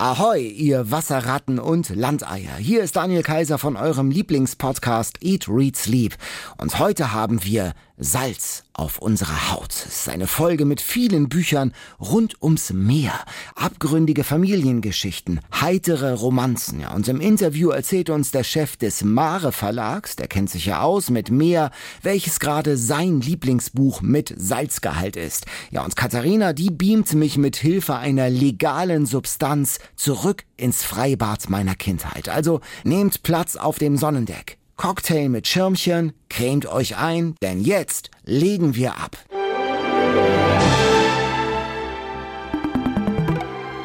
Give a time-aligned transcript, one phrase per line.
[0.00, 2.54] Ahoi, ihr Wasserratten und Landeier.
[2.56, 6.14] Hier ist Daniel Kaiser von eurem Lieblingspodcast Eat, Read, Sleep.
[6.56, 9.72] Und heute haben wir Salz auf unserer Haut.
[9.86, 13.12] Ist eine Folge mit vielen Büchern rund ums Meer.
[13.56, 16.80] Abgründige Familiengeschichten, heitere Romanzen.
[16.80, 20.80] Ja, und im Interview erzählt uns der Chef des Mare Verlags, der kennt sich ja
[20.80, 25.46] aus mit Meer, welches gerade sein Lieblingsbuch mit Salzgehalt ist.
[25.72, 31.74] Ja, und Katharina, die beamt mich mit Hilfe einer legalen Substanz zurück ins Freibad meiner
[31.74, 32.28] Kindheit.
[32.28, 34.58] Also nehmt Platz auf dem Sonnendeck.
[34.78, 39.18] Cocktail mit Schirmchen, cremt euch ein, denn jetzt legen wir ab.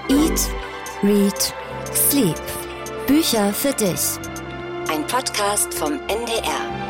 [0.07, 0.49] Eat,
[1.01, 1.53] Read,
[1.91, 2.41] Sleep.
[3.07, 4.19] Bücher für dich.
[4.87, 6.82] Ein Podcast vom NDR.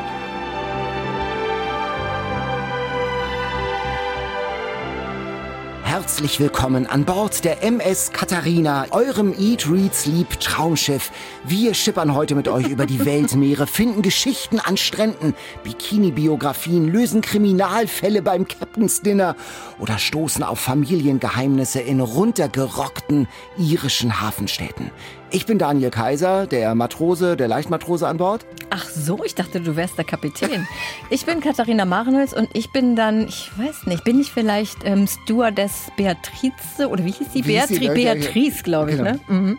[5.94, 11.12] Herzlich willkommen an Bord der MS Katharina, eurem Eat, Read, Sleep Traumschiff.
[11.44, 18.24] Wir schippern heute mit euch über die Weltmeere, finden Geschichten an Stränden, Bikini-Biografien, lösen Kriminalfälle
[18.24, 19.36] beim Captain's Dinner
[19.78, 23.28] oder stoßen auf Familiengeheimnisse in runtergerockten
[23.60, 24.90] irischen Hafenstädten.
[25.36, 28.46] Ich bin Daniel Kaiser, der Matrose, der Leichtmatrose an Bord.
[28.70, 30.68] Ach so, ich dachte, du wärst der Kapitän.
[31.10, 35.08] Ich bin Katharina Marenholz und ich bin dann, ich weiß nicht, bin ich vielleicht ähm,
[35.08, 37.46] Stewardess Beatrice oder wie hieß die?
[37.46, 37.54] Wie?
[37.54, 38.98] Beatri Beatrice, glaube ich.
[38.98, 39.10] Genau.
[39.10, 39.20] Ne?
[39.28, 39.58] Mhm.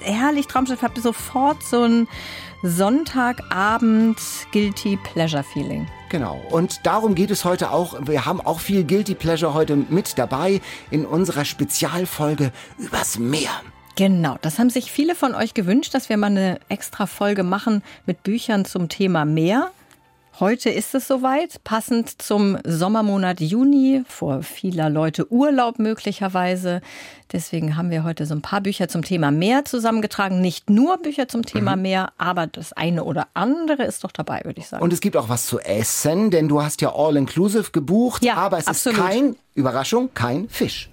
[0.00, 2.08] Herrlich, Traumschiff, ihr sofort so ein
[2.62, 4.18] Sonntagabend
[4.52, 5.86] Guilty Pleasure Feeling.
[6.08, 6.40] Genau.
[6.48, 8.06] Und darum geht es heute auch.
[8.06, 13.50] Wir haben auch viel Guilty Pleasure heute mit dabei in unserer Spezialfolge übers Meer.
[14.00, 17.82] Genau, das haben sich viele von euch gewünscht, dass wir mal eine extra Folge machen
[18.06, 19.70] mit Büchern zum Thema Meer.
[20.40, 26.80] Heute ist es soweit, passend zum Sommermonat Juni, vor vieler Leute Urlaub möglicherweise.
[27.30, 30.40] Deswegen haben wir heute so ein paar Bücher zum Thema Meer zusammengetragen.
[30.40, 31.82] Nicht nur Bücher zum Thema Mhm.
[31.82, 34.82] Meer, aber das eine oder andere ist doch dabei, würde ich sagen.
[34.82, 38.56] Und es gibt auch was zu essen, denn du hast ja All-Inclusive gebucht, Ja, aber
[38.56, 38.98] es absolut.
[38.98, 40.88] ist kein, Überraschung, kein Fisch.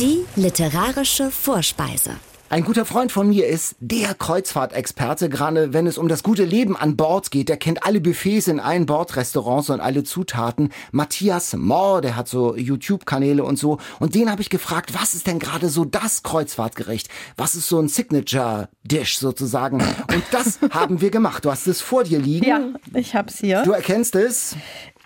[0.00, 2.12] Die literarische Vorspeise.
[2.48, 6.74] Ein guter Freund von mir ist der Kreuzfahrtexperte, gerade wenn es um das gute Leben
[6.74, 7.50] an Bord geht.
[7.50, 10.72] Der kennt alle Buffets in allen Bordrestaurants und alle Zutaten.
[10.90, 13.76] Matthias Mohr, der hat so YouTube-Kanäle und so.
[13.98, 17.10] Und den habe ich gefragt, was ist denn gerade so das Kreuzfahrtgericht?
[17.36, 19.82] Was ist so ein Signature-Dish sozusagen?
[19.82, 21.44] Und das haben wir gemacht.
[21.44, 22.46] Du hast es vor dir liegen.
[22.46, 22.60] ja,
[22.94, 23.64] ich hab's hier.
[23.64, 24.56] Du erkennst es.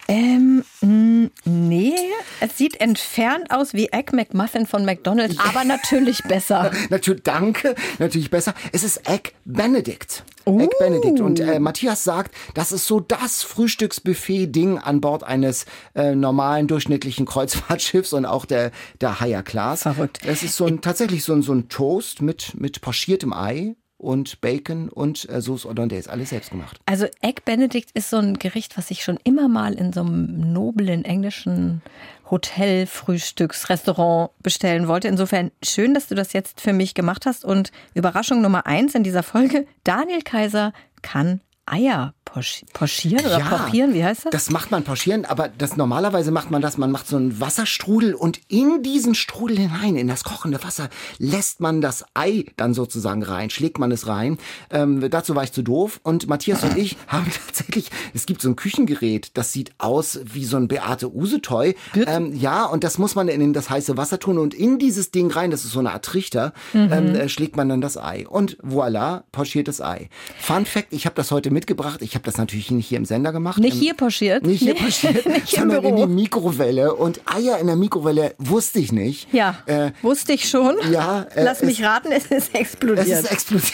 [0.07, 1.95] Ähm, mh, nee,
[2.41, 6.71] es sieht entfernt aus wie Egg McMuffin von McDonald's, aber natürlich besser.
[6.91, 8.55] Natürlich, danke, natürlich besser.
[8.73, 10.25] Es ist Egg Benedict.
[10.47, 11.21] Egg Benedict.
[11.21, 17.25] Und äh, Matthias sagt, das ist so das Frühstücksbuffet-Ding an Bord eines äh, normalen, durchschnittlichen
[17.25, 19.83] Kreuzfahrtschiffs und auch der, der Higher Class.
[19.83, 20.21] Verrückt.
[20.27, 24.41] Es ist so ein, tatsächlich so ein, so ein Toast mit, mit pochiertem Ei und
[24.41, 26.11] Bacon und äh, Sauce Hollandaise.
[26.11, 26.79] Alles selbst gemacht.
[26.87, 30.53] Also Egg Benedict ist so ein Gericht, was ich schon immer mal in so einem
[30.53, 31.83] noblen englischen
[32.31, 35.09] Hotel, Frühstücksrestaurant bestellen wollte.
[35.09, 37.45] Insofern schön, dass du das jetzt für mich gemacht hast.
[37.45, 40.73] Und Überraschung Nummer eins in dieser Folge, Daniel Kaiser
[41.03, 44.31] kann Eier pochieren oder pochieren, wie heißt das?
[44.33, 48.15] Das macht man pochieren, aber das normalerweise macht man das, man macht so einen Wasserstrudel
[48.15, 50.89] und in diesen Strudel hinein, in das kochende Wasser,
[51.19, 54.39] lässt man das Ei dann sozusagen rein, schlägt man es rein.
[54.71, 58.49] Ähm, dazu war ich zu doof und Matthias und ich haben tatsächlich, es gibt so
[58.49, 61.77] ein Küchengerät, das sieht aus wie so ein Beate Use-Toy.
[61.95, 65.31] Ähm, ja, und das muss man in das heiße Wasser tun und in dieses Ding
[65.31, 68.27] rein, das ist so eine Art Trichter, ähm, äh, schlägt man dann das Ei.
[68.27, 70.09] Und voilà, pochiertes Ei.
[70.41, 72.03] Fun Fact, ich habe das heute mitgebracht.
[72.03, 73.59] Ich habe das natürlich nicht hier im Sender gemacht.
[73.59, 74.45] Nicht Ähm, hier pochiert.
[74.47, 76.07] nicht hier passiert, nicht im sondern in Büro.
[76.07, 76.95] die Mikrowelle.
[76.95, 79.33] Und Eier in der Mikrowelle wusste ich nicht.
[79.33, 80.77] Ja, Äh, wusste ich schon.
[80.93, 83.07] ja, äh, Lass mich es- raten, es ist explodiert.
[83.09, 83.73] es ist explodiert.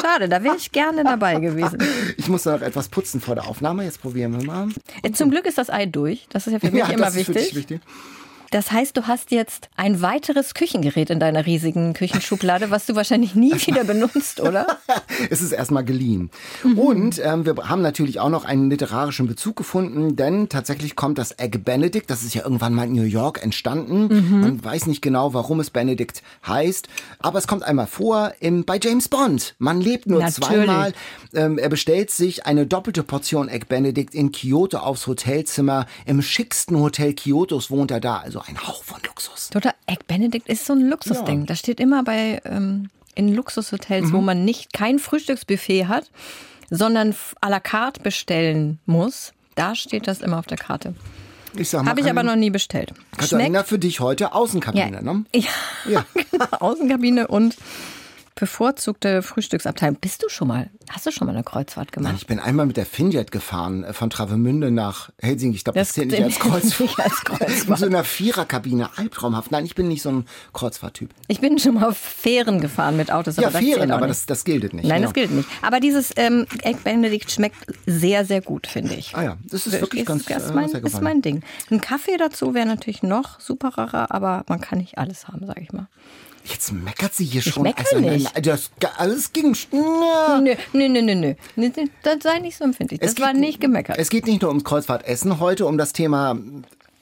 [0.00, 1.78] Schade, da wäre ich gerne dabei gewesen.
[2.16, 3.84] Ich muss noch etwas putzen vor der Aufnahme.
[3.84, 4.68] Jetzt probieren wir mal.
[5.02, 6.26] Äh, Zum Glück ist das Ei durch.
[6.30, 7.80] Das ist ja für mich immer das ist für dich wichtig.
[8.50, 13.36] Das heißt, du hast jetzt ein weiteres Küchengerät in deiner riesigen Küchenschublade, was du wahrscheinlich
[13.36, 14.66] nie wieder benutzt, oder?
[15.28, 16.30] Es ist erstmal geliehen.
[16.64, 16.78] Mhm.
[16.78, 21.38] Und ähm, wir haben natürlich auch noch einen literarischen Bezug gefunden, denn tatsächlich kommt das
[21.38, 24.08] Egg Benedict, das ist ja irgendwann mal in New York entstanden.
[24.08, 24.40] Mhm.
[24.40, 26.88] Man weiß nicht genau, warum es Benedict heißt,
[27.18, 29.54] aber es kommt einmal vor im, bei James Bond.
[29.58, 30.48] Man lebt nur Natürlich.
[30.48, 30.92] zweimal.
[31.34, 35.86] Ähm, er bestellt sich eine doppelte Portion Egg Benedict in Kyoto aufs Hotelzimmer.
[36.06, 39.50] Im schicksten Hotel Kyotos wohnt er da, also ein Hauch von Luxus.
[39.50, 39.74] Total.
[39.86, 41.40] Egg Benedict ist so ein Luxusding.
[41.40, 41.46] Ja.
[41.46, 46.10] Das steht immer bei ähm, in Luxushotels, wo man nicht kein Frühstücksbuffet hat,
[46.70, 49.32] sondern à la carte bestellen muss.
[49.56, 50.94] Da steht das immer auf der Karte.
[51.56, 52.92] Ich sag mal, Habe ich aber noch nie bestellt.
[53.16, 55.24] Katharina, für dich heute Außenkabine, ja, ne?
[55.34, 55.50] ja,
[55.88, 56.04] Ja.
[56.60, 57.56] Außenkabine und
[58.40, 59.96] bevorzugte Frühstücksabteilung.
[60.00, 62.16] Bist du schon mal, hast du schon mal eine Kreuzfahrt Nein, gemacht?
[62.18, 65.56] ich bin einmal mit der Finjet gefahren, äh, von Travemünde nach Helsinki.
[65.56, 66.98] Ich glaube, das, Das zählt nicht als Kreuzfahrt.
[66.98, 67.68] als Kreuzfahrt.
[67.68, 69.50] In so einer Viererkabine, albtraumhaft.
[69.52, 71.10] Nein, ich bin nicht so ein Kreuzfahrttyp.
[71.28, 73.96] Ich bin schon mal auf Fähren gefahren mit Autos, aber Ja, das zählt Fähren, auch
[73.98, 74.18] aber nicht.
[74.20, 74.88] das, das gilt nicht.
[74.88, 75.06] Nein, ja.
[75.06, 75.48] das gilt nicht.
[75.62, 79.14] Aber dieses ähm, Egg Benedict schmeckt sehr, sehr gut, finde ich.
[79.14, 81.42] Ah ja, das ist wirklich ganz, ist, äh, mein, sehr ist mein Ding.
[81.70, 85.72] Ein Kaffee dazu wäre natürlich noch superer, aber man kann nicht alles haben, sage ich
[85.72, 85.88] mal.
[86.44, 87.62] Jetzt meckert sie hier schon.
[87.62, 88.24] meckere also, nicht.
[88.34, 89.56] nein, Das, also es ging.
[89.72, 91.70] Na, Nö, nö, nö, nö, nö.
[92.02, 93.00] Das sei nicht so empfindlich.
[93.00, 93.98] Das Es war geht- nicht gemeckert.
[93.98, 96.36] Es geht nicht nur ums Kreuzfahrtessen heute, um das Thema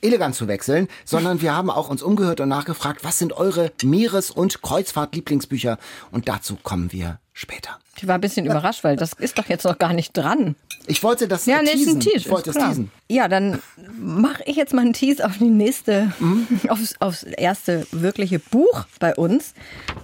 [0.00, 4.30] elegant zu wechseln, sondern wir haben auch uns umgehört und nachgefragt, was sind eure Meeres-
[4.30, 5.78] und Kreuzfahrt-Lieblingsbücher?
[6.12, 7.78] Und dazu kommen wir später.
[7.96, 10.54] Ich war ein bisschen überrascht, weil das ist doch jetzt noch gar nicht dran.
[10.86, 11.96] Ich wollte das Ja, nee, teasen.
[11.96, 12.16] ein Tease.
[12.16, 12.90] Ich wollte ist das teasen.
[13.08, 13.60] Ja, dann
[13.98, 16.12] mache ich jetzt mal einen Tease auf die nächste,
[16.68, 19.54] aufs, aufs erste wirkliche Buch bei uns.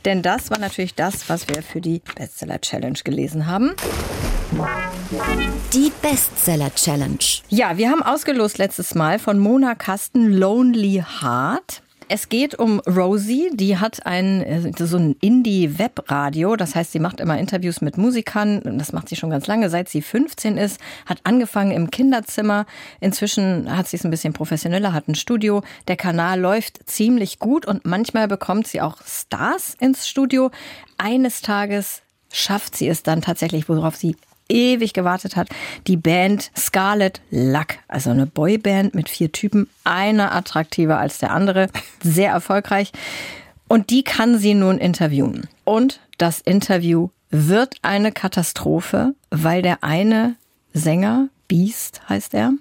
[0.05, 3.75] Denn das war natürlich das, was wir für die Bestseller Challenge gelesen haben.
[5.73, 7.19] Die Bestseller Challenge.
[7.49, 11.83] Ja, wir haben ausgelost letztes Mal von Mona Kasten Lonely Heart.
[12.15, 16.55] Es geht um Rosie, die hat ein äh, so ein Indie-Webradio.
[16.55, 18.79] Das heißt, sie macht immer Interviews mit Musikern.
[18.79, 20.79] Das macht sie schon ganz lange, seit sie 15 ist.
[21.07, 22.67] Hat angefangen im Kinderzimmer.
[23.01, 25.65] Inzwischen hat sie es ein bisschen professioneller, hat ein Studio.
[25.89, 30.53] Der Kanal läuft ziemlich gut und manchmal bekommt sie auch Stars ins Studio.
[30.99, 32.03] Eines Tages
[32.33, 34.15] schafft sie es dann tatsächlich, worauf sie
[34.49, 35.49] ewig gewartet hat,
[35.87, 41.69] die Band Scarlet Luck, also eine Boyband mit vier Typen, einer attraktiver als der andere,
[42.03, 42.93] sehr erfolgreich.
[43.69, 45.49] Und die kann sie nun interviewen.
[45.65, 50.37] Und das Interview wird eine Katastrophe, weil der eine
[50.73, 52.53] Sänger, Beast heißt er,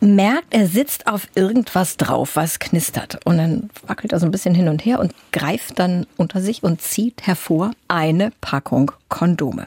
[0.00, 3.18] merkt, er sitzt auf irgendwas drauf, was knistert.
[3.24, 6.62] Und dann wackelt er so ein bisschen hin und her und greift dann unter sich
[6.62, 9.66] und zieht hervor eine Packung Kondome.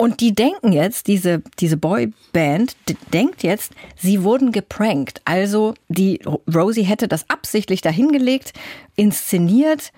[0.00, 2.76] Und die denken jetzt, diese, diese Boyband
[3.12, 5.20] denkt jetzt, sie wurden geprankt.
[5.24, 6.20] Also die
[6.52, 8.52] Rosie hätte das absichtlich dahingelegt,
[8.94, 9.92] inszeniert,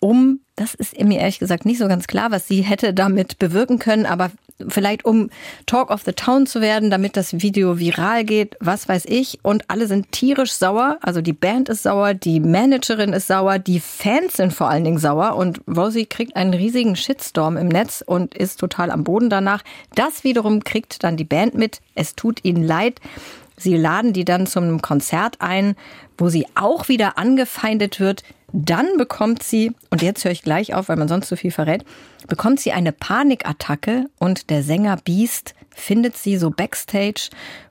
[0.00, 3.78] um, das ist mir ehrlich gesagt nicht so ganz klar, was sie hätte damit bewirken
[3.78, 4.30] können, aber
[4.68, 5.30] vielleicht um
[5.66, 9.38] Talk of the Town zu werden, damit das Video viral geht, was weiß ich.
[9.42, 10.98] Und alle sind tierisch sauer.
[11.02, 14.98] Also die Band ist sauer, die Managerin ist sauer, die Fans sind vor allen Dingen
[14.98, 15.36] sauer.
[15.36, 19.62] Und Rosie kriegt einen riesigen Shitstorm im Netz und ist total am Boden danach.
[19.94, 21.80] Das wiederum kriegt dann die Band mit.
[21.94, 23.00] Es tut ihnen leid.
[23.56, 25.76] Sie laden die dann zum Konzert ein,
[26.16, 28.22] wo sie auch wieder angefeindet wird.
[28.52, 31.84] Dann bekommt sie, und jetzt höre ich gleich auf, weil man sonst zu viel verrät,
[32.28, 37.30] bekommt sie eine Panikattacke und der Sänger Beast findet sie so backstage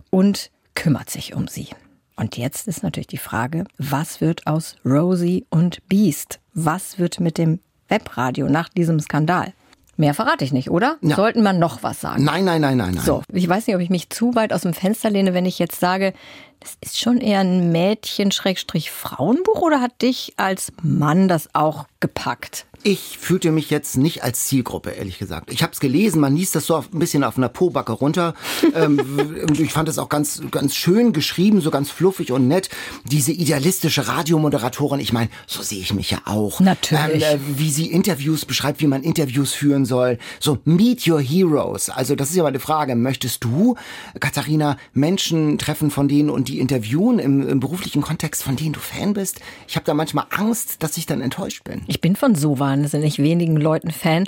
[0.10, 1.68] und kümmert sich um sie.
[2.16, 6.40] Und jetzt ist natürlich die Frage, was wird aus Rosie und Beast?
[6.54, 9.54] Was wird mit dem Webradio nach diesem Skandal?
[9.96, 10.98] Mehr verrate ich nicht, oder?
[11.02, 11.18] Ja.
[11.18, 12.24] Sollten wir noch was sagen?
[12.24, 13.04] Nein, nein, nein, nein, nein.
[13.04, 15.60] So, ich weiß nicht, ob ich mich zu weit aus dem Fenster lehne, wenn ich
[15.60, 16.14] jetzt sage,
[16.60, 22.66] das ist schon eher ein Mädchen-Frauenbuch oder hat dich als Mann das auch gepackt?
[22.84, 25.52] Ich fühlte mich jetzt nicht als Zielgruppe, ehrlich gesagt.
[25.52, 28.34] Ich habe es gelesen, man liest das so auf, ein bisschen auf einer Pobacke runter.
[28.76, 32.70] ähm, ich fand es auch ganz, ganz schön geschrieben, so ganz fluffig und nett.
[33.04, 36.62] Diese idealistische Radiomoderatorin, ich meine, so sehe ich mich ja auch.
[36.62, 37.24] Natürlich.
[37.26, 40.18] Ähm, äh, wie sie Interviews beschreibt, wie man Interviews führen soll.
[40.40, 41.90] So, meet your heroes.
[41.90, 42.95] Also das ist ja mal eine Frage.
[42.95, 43.76] Möchtest du,
[44.19, 48.80] Katharina, Menschen treffen, von denen und die interviewen im, im beruflichen Kontext, von denen du
[48.80, 49.42] Fan bist?
[49.68, 51.81] Ich habe da manchmal Angst, dass ich dann enttäuscht bin.
[51.88, 52.36] Ich bin von
[52.69, 54.26] so wahnsinnig wenigen Leuten Fan.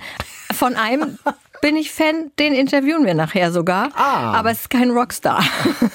[0.51, 1.17] Von einem
[1.61, 3.89] bin ich Fan, den interviewen wir nachher sogar.
[3.95, 4.33] Ah.
[4.33, 5.43] Aber es ist kein Rockstar.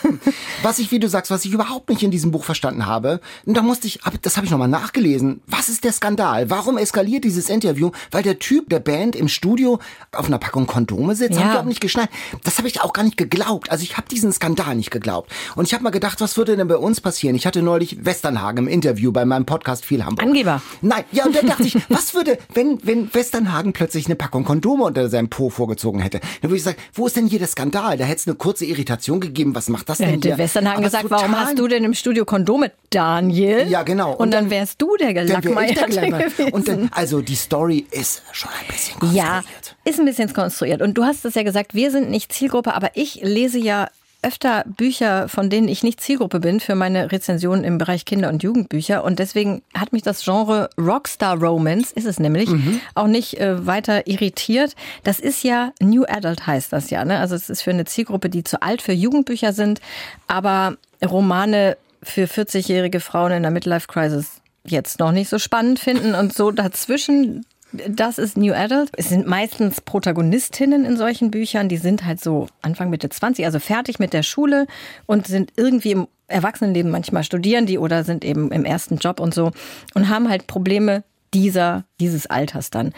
[0.63, 3.63] Was ich, wie du sagst, was ich überhaupt nicht in diesem Buch verstanden habe, da
[3.63, 5.41] musste ich, das habe ich nochmal nachgelesen.
[5.47, 6.51] Was ist der Skandal?
[6.51, 7.91] Warum eskaliert dieses Interview?
[8.11, 9.79] Weil der Typ der Band im Studio
[10.13, 11.45] auf einer Packung Kondome sitzt, Ja.
[11.45, 12.09] haben die auch nicht geschnallt.
[12.45, 13.71] Das habe ich auch gar nicht geglaubt.
[13.71, 15.31] Also ich habe diesen Skandal nicht geglaubt.
[15.55, 17.37] Und ich habe mal gedacht, was würde denn bei uns passieren?
[17.37, 20.27] Ich hatte neulich Westernhagen im Interview bei meinem Podcast Viel Hamburg.
[20.27, 20.63] Angeber.
[20.81, 24.85] Nein, ja, und dann dachte ich, was würde, wenn, wenn Westernhagen plötzlich eine Packung Kondome
[24.85, 26.21] unter seinem Po vorgezogen hätte?
[26.21, 27.97] Dann würde ich sagen, wo ist denn hier der Skandal?
[27.97, 29.55] Da hätte es eine kurze Irritation gegeben.
[29.55, 30.39] Was macht das Da denn hätte hier?
[30.39, 33.67] Westernhagen Aber gesagt, warum hast du denn im Studio Kondome, Daniel?
[33.69, 34.15] Ja, genau.
[34.15, 36.31] Und, dann, wärst du der Dann Gelackmeier.
[36.53, 39.27] Und dann, also die Story ist schon ein bisschen konstruiert.
[39.27, 39.43] Ja,
[39.85, 40.83] ist ein bisschen konstruiert.
[40.83, 43.89] Und du hast es ja gesagt, wir sind nicht Zielgruppe, aber ich lese ja
[44.27, 48.43] öfter Bücher, von denen ich nicht Zielgruppe bin für meine Rezensionen im Bereich Kinder- und
[48.43, 49.05] Jugendbücher.
[49.05, 52.51] Und deswegen hat mich das Genre Rockstar Romance, ist es nämlich,
[52.97, 54.75] auch nicht äh, weiter irritiert.
[55.05, 57.05] Das ist ja New Adult heißt das ja.
[57.05, 57.21] Ne?
[57.21, 59.81] Also es ist für eine Zielgruppe, die zu alt für Jugendbücher sind.
[60.27, 66.33] Aber Romane für 40-jährige Frauen in der Midlife-Crisis jetzt noch nicht so spannend finden und
[66.33, 67.47] so dazwischen
[67.89, 68.91] das ist New Adult.
[68.97, 73.59] Es sind meistens Protagonistinnen in solchen Büchern, die sind halt so Anfang Mitte 20, also
[73.59, 74.67] fertig mit der Schule
[75.07, 79.33] und sind irgendwie im Erwachsenenleben manchmal studieren die oder sind eben im ersten Job und
[79.33, 79.53] so
[79.95, 81.05] und haben halt Probleme
[81.35, 82.93] dieser, dieses Alters dann.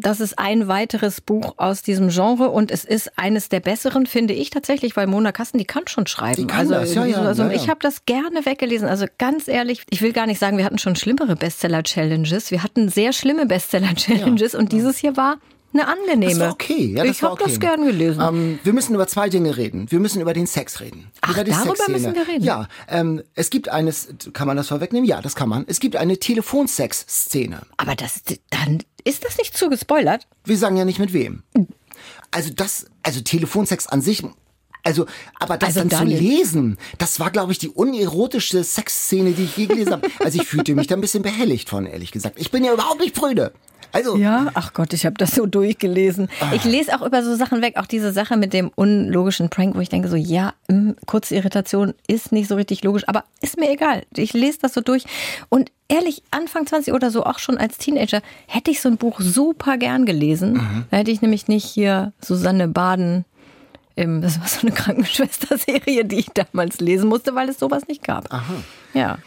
[0.00, 4.32] Das ist ein weiteres Buch aus diesem Genre und es ist eines der besseren, finde
[4.32, 6.36] ich tatsächlich, weil Mona Kasten, die kann schon schreiben.
[6.36, 7.54] Die kann also, das, ja, ja, also ja, ja.
[7.56, 8.86] ich habe das gerne weggelesen.
[8.86, 12.52] Also ganz ehrlich, ich will gar nicht sagen, wir hatten schon schlimmere Bestseller-Challenges.
[12.52, 15.38] Wir hatten sehr schlimme Bestseller-Challenges und dieses hier war
[15.72, 16.30] eine angenehme.
[16.32, 16.94] Das war okay.
[16.96, 17.44] Ja, das ich habe okay.
[17.46, 18.20] das gern gelesen.
[18.20, 19.90] Ähm, wir müssen über zwei Dinge reden.
[19.90, 21.10] Wir müssen über den Sex reden.
[21.20, 21.98] Ach, über die darüber Sexszene.
[21.98, 22.44] müssen wir reden?
[22.44, 25.08] Ja, ähm, es gibt eines, kann man das vorwegnehmen?
[25.08, 25.64] Ja, das kann man.
[25.68, 27.62] Es gibt eine Telefonsex-Szene.
[27.76, 30.26] Aber das, dann ist das nicht zu gespoilert?
[30.44, 31.42] Wir sagen ja nicht mit wem.
[32.30, 34.22] Also das, also Telefonsex an sich,
[34.84, 35.06] also,
[35.38, 36.18] aber das Also dann Daniel.
[36.18, 40.08] zu lesen, das war, glaube ich, die unerotischste Sexszene, die ich je gelesen habe.
[40.20, 42.38] Also ich fühlte mich da ein bisschen behelligt von, ehrlich gesagt.
[42.38, 43.52] Ich bin ja überhaupt nicht prüde.
[43.92, 46.28] Also, Ja, ach Gott, ich habe das so durchgelesen.
[46.52, 49.80] Ich lese auch über so Sachen weg, auch diese Sache mit dem unlogischen Prank, wo
[49.80, 53.70] ich denke so, ja, mh, kurze Irritation ist nicht so richtig logisch, aber ist mir
[53.70, 54.02] egal.
[54.16, 55.04] Ich lese das so durch
[55.48, 59.20] und ehrlich, Anfang 20 oder so, auch schon als Teenager, hätte ich so ein Buch
[59.20, 60.86] super gern gelesen.
[60.90, 63.24] Da hätte ich nämlich nicht hier Susanne Baden
[63.96, 68.04] im, das war so eine Krankenschwester-Serie, die ich damals lesen musste, weil es sowas nicht
[68.04, 68.32] gab.
[68.32, 68.54] Aha.
[68.94, 69.18] Ja.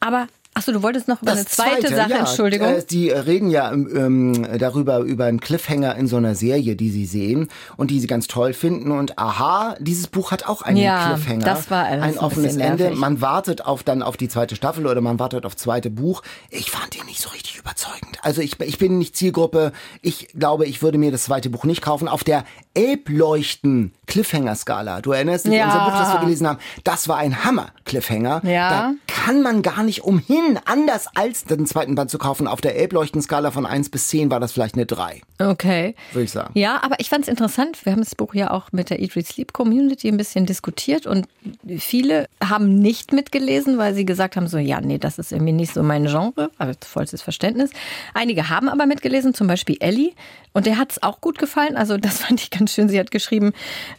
[0.00, 2.68] Aber, achso, du wolltest noch über eine zweite, Sache, ja, Entschuldigung.
[2.68, 6.90] Äh, die äh, reden ja ähm, darüber, über einen Cliffhanger in so einer Serie, die
[6.90, 8.90] sie sehen und die sie ganz toll finden.
[8.92, 11.44] Und aha, dieses Buch hat auch einen Ja, Cliffhanger.
[11.44, 12.84] das war alles ein offenes Ende.
[12.84, 12.98] nervig.
[12.98, 16.22] Man wartet auf dann auf die zweite Staffel oder man wartet auf zweite Buch.
[16.50, 18.18] Ich fand den nicht so richtig überzeugend.
[18.22, 19.72] Also ich, ich bin nicht Zielgruppe.
[20.02, 22.08] Ich glaube, ich würde mir das zweite Buch nicht kaufen.
[22.08, 22.44] Auf der
[22.74, 25.00] Elbleuchten Cliffhanger-Skala.
[25.00, 25.66] Du erinnerst dich, Ja.
[25.66, 28.42] unser Buch, das wir gelesen haben, das war ein Hammer-Cliffhanger.
[28.44, 28.70] Ja.
[28.70, 32.46] Da kann man gar nicht umhin, anders als den zweiten Band zu kaufen.
[32.46, 35.94] Auf der Elbleuchten-Skala von 1 bis 10 war das vielleicht eine 3, Okay.
[36.12, 36.50] würde ich sagen.
[36.58, 37.84] Ja, aber ich fand es interessant.
[37.84, 41.06] Wir haben das Buch ja auch mit der Eat, Read, Sleep Community ein bisschen diskutiert
[41.06, 41.26] und
[41.78, 45.72] viele haben nicht mitgelesen, weil sie gesagt haben, so, ja, nee, das ist irgendwie nicht
[45.74, 47.70] so mein Genre, also vollstes Verständnis.
[48.14, 50.12] Einige haben aber mitgelesen, zum Beispiel Ellie
[50.52, 51.76] und der hat es auch gut gefallen.
[51.76, 52.88] Also das fand ich ganz schön.
[52.88, 53.52] Sie hat geschrieben,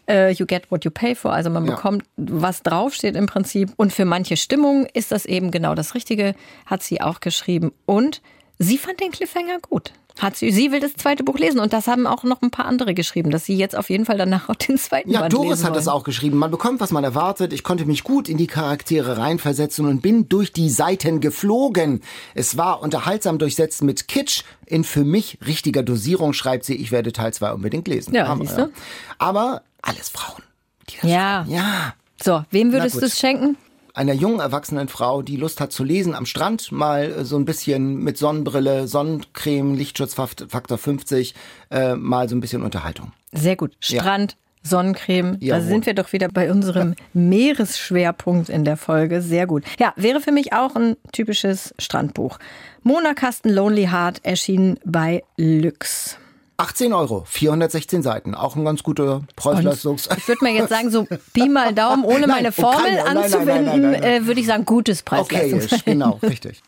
[0.10, 1.76] äh, you get what you pay for, also man Ja.
[1.76, 3.72] bekommt, was draufsteht im Prinzip.
[3.78, 6.33] Und für manche Stimmungen ist das eben genau das Richtige,
[6.66, 7.72] hat sie auch geschrieben.
[7.86, 8.22] Und
[8.60, 9.92] sie fand den Cliffhanger gut.
[10.20, 12.66] Hat sie, sie will das zweite Buch lesen und das haben auch noch ein paar
[12.66, 15.50] andere geschrieben, dass sie jetzt auf jeden Fall danach auch den zweiten Ja, Band Doris
[15.50, 16.38] lesen hat das auch geschrieben.
[16.38, 17.52] Man bekommt, was man erwartet.
[17.52, 22.04] Ich konnte mich gut in die Charaktere reinversetzen und bin durch die Seiten geflogen.
[22.36, 26.76] Es war unterhaltsam durchsetzt mit Kitsch in für mich richtiger Dosierung, schreibt sie.
[26.76, 28.14] Ich werde Teil 2 unbedingt lesen.
[28.14, 28.72] Ja, Aber, siehst du?
[29.18, 30.44] Aber alles Frauen.
[30.92, 31.44] Die das Ja.
[31.46, 31.52] schreiben.
[31.56, 31.94] Ja.
[32.24, 33.58] So, wem würdest du es schenken?
[33.94, 37.46] Einer jungen erwachsenen Frau, die Lust hat zu lesen am Strand, mal äh, so ein
[37.46, 41.36] bisschen mit Sonnenbrille, Sonnencreme, Lichtschutzfaktor 50,
[41.72, 43.14] äh, mal so ein bisschen Unterhaltung.
[43.32, 43.76] Sehr gut.
[43.80, 45.68] Strand, Sonnencreme, da Jawohl.
[45.68, 49.22] sind wir doch wieder bei unserem Meeresschwerpunkt in der Folge.
[49.22, 49.64] Sehr gut.
[49.78, 52.40] Ja, wäre für mich auch ein typisches Strandbuch.
[52.82, 56.18] Mona Kasten Lonely Heart erschien bei Lüx.
[56.58, 60.10] 18 Euro, 416 Seiten, auch ein ganz guter Preis-Leistungs...
[60.18, 63.04] Ich würde mal jetzt sagen, so Pi mal Daumen, ohne Nein, meine oh, Formel nein,
[63.06, 65.84] nein, anzuwenden, nein, äh, würde ich sagen, gutes Okay, Preis-Leistungs.
[65.86, 66.62] genau, richtig.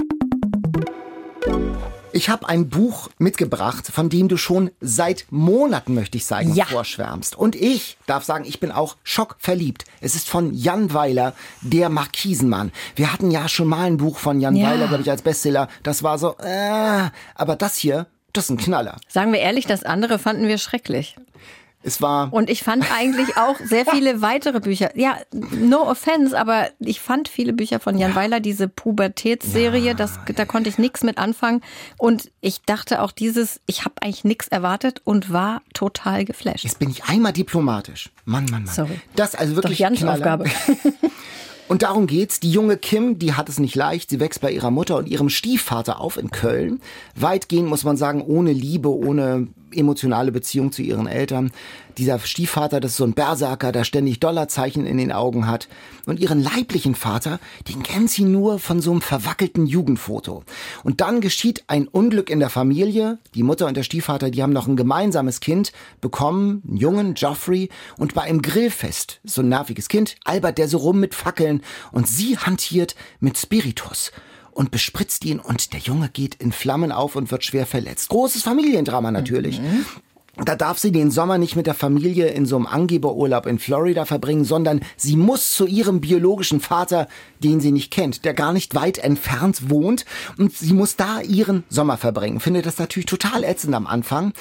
[2.15, 6.63] Ich habe ein Buch mitgebracht, von dem du schon seit Monaten, möchte ich sagen, Ja.
[6.63, 7.35] vorschwärmst.
[7.35, 9.83] Und ich darf sagen, ich bin auch schockverliebt.
[9.99, 12.71] Es ist von Jan Weiler, der Markisenmann.
[12.95, 14.71] Wir hatten ja schon mal ein Buch von Jan Ja.
[14.71, 15.67] Weiler, glaube ich, als Bestseller.
[15.83, 18.97] Das war so, äh, aber das hier, das ist ein Knaller.
[19.07, 21.15] Sagen wir ehrlich, das andere fanden wir schrecklich.
[21.87, 24.89] Es war, Und ich fand eigentlich auch sehr viele weitere Bücher.
[24.97, 30.45] Ja, no offense, aber ich fand viele Bücher von Jan Weiler, diese Pubertätsserie, das, da
[30.45, 31.61] konnte ich nichts mit anfangen.
[31.99, 36.63] Und ich dachte auch dieses, ich habe eigentlich nichts erwartet und war total geflasht.
[36.63, 38.09] jetzt bin ich einmal diplomatisch.
[38.25, 38.73] Mann, Mann, Mann.
[38.73, 38.99] Sorry.
[39.15, 40.15] Das also wirklich Doch Jans Knaller.
[40.15, 40.45] Aufgabe.
[41.67, 42.39] Und darum geht's.
[42.39, 44.09] Die junge Kim, die hat es nicht leicht.
[44.09, 46.79] Sie wächst bei ihrer Mutter und ihrem Stiefvater auf in Köln.
[47.15, 51.51] Weitgehend muss man sagen, ohne Liebe, ohne emotionale Beziehung zu ihren Eltern.
[51.97, 55.67] Dieser Stiefvater, das ist so ein Berserker, der ständig Dollarzeichen in den Augen hat.
[56.05, 57.39] Und ihren leiblichen Vater,
[57.69, 60.43] den kennt sie nur von so einem verwackelten Jugendfoto.
[60.83, 63.19] Und dann geschieht ein Unglück in der Familie.
[63.33, 67.69] Die Mutter und der Stiefvater, die haben noch ein gemeinsames Kind bekommen, einen Jungen, Geoffrey.
[67.97, 72.07] Und bei einem Grillfest, so ein nerviges Kind, albert der so rum mit Fackeln und
[72.07, 74.11] sie hantiert mit Spiritus
[74.55, 78.09] und bespritzt ihn und der Junge geht in Flammen auf und wird schwer verletzt.
[78.09, 79.61] Großes Familiendrama natürlich.
[80.43, 84.03] Da darf sie den Sommer nicht mit der Familie in so einem Angeberurlaub in Florida
[84.03, 87.07] verbringen, sondern sie muss zu ihrem biologischen Vater,
[87.39, 90.05] den sie nicht kennt, der gar nicht weit entfernt wohnt.
[90.37, 92.41] Und sie muss da ihren Sommer verbringen.
[92.41, 94.33] Findet das natürlich total ätzend am Anfang.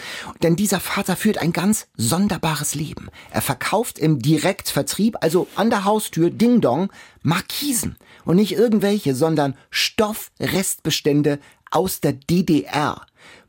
[0.43, 3.09] Denn dieser Vater führt ein ganz sonderbares Leben.
[3.31, 6.91] Er verkauft im Direktvertrieb, also an der Haustür, Ding Dong,
[7.23, 7.97] Markisen.
[8.25, 11.39] Und nicht irgendwelche, sondern Stoffrestbestände
[11.75, 13.05] aus der DDR.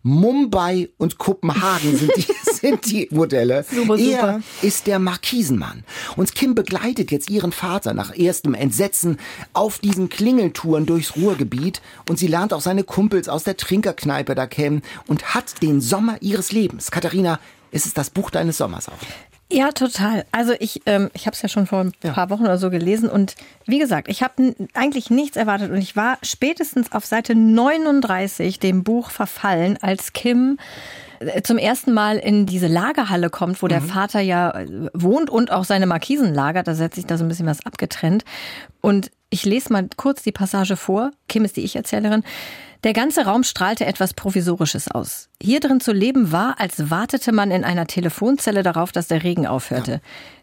[0.08, 3.66] Mumbai und Kopenhagen sind die, sind die Modelle.
[3.68, 4.00] Super, super.
[4.02, 5.84] Er ist der Markisenmann.
[6.16, 9.18] Und Kim begleitet jetzt ihren Vater nach erstem Entsetzen
[9.54, 14.46] auf diesen Klingeltouren durchs Ruhrgebiet und sie lernt auch seine Kumpels aus der Trinkerkneipe da
[14.46, 16.92] kennen und hat den Sommer ihres Lebens.
[16.92, 17.40] Katharina,
[17.72, 18.94] ist es das Buch deines Sommers auch?
[19.52, 20.26] Ja, total.
[20.32, 23.10] Also ich, ähm, ich habe es ja schon vor ein paar Wochen oder so gelesen
[23.10, 23.36] und
[23.66, 28.84] wie gesagt, ich habe eigentlich nichts erwartet und ich war spätestens auf Seite 39 dem
[28.84, 30.58] Buch verfallen, als Kim
[31.20, 35.52] äh, zum ersten Mal in diese Lagerhalle kommt, wo der Vater ja äh, wohnt und
[35.52, 36.68] auch seine Markisen lagert.
[36.68, 38.26] Da setzt sich da so ein bisschen was abgetrennt.
[38.82, 41.12] Und ich lese mal kurz die Passage vor.
[41.28, 42.24] Kim ist die Ich-Erzählerin.
[42.84, 45.30] Der ganze Raum strahlte etwas Provisorisches aus.
[45.42, 49.48] Hier drin zu leben war, als wartete man in einer Telefonzelle darauf, dass der Regen
[49.48, 49.92] aufhörte.
[49.92, 50.00] Ja.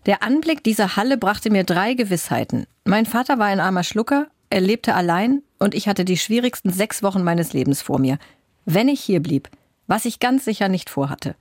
[0.07, 2.67] Der Anblick dieser Halle brachte mir drei Gewissheiten.
[2.85, 7.03] Mein Vater war ein armer Schlucker, er lebte allein und ich hatte die schwierigsten sechs
[7.03, 8.19] Wochen meines Lebens vor mir.
[8.65, 9.49] Wenn ich hier blieb,
[9.87, 11.35] was ich ganz sicher nicht vorhatte.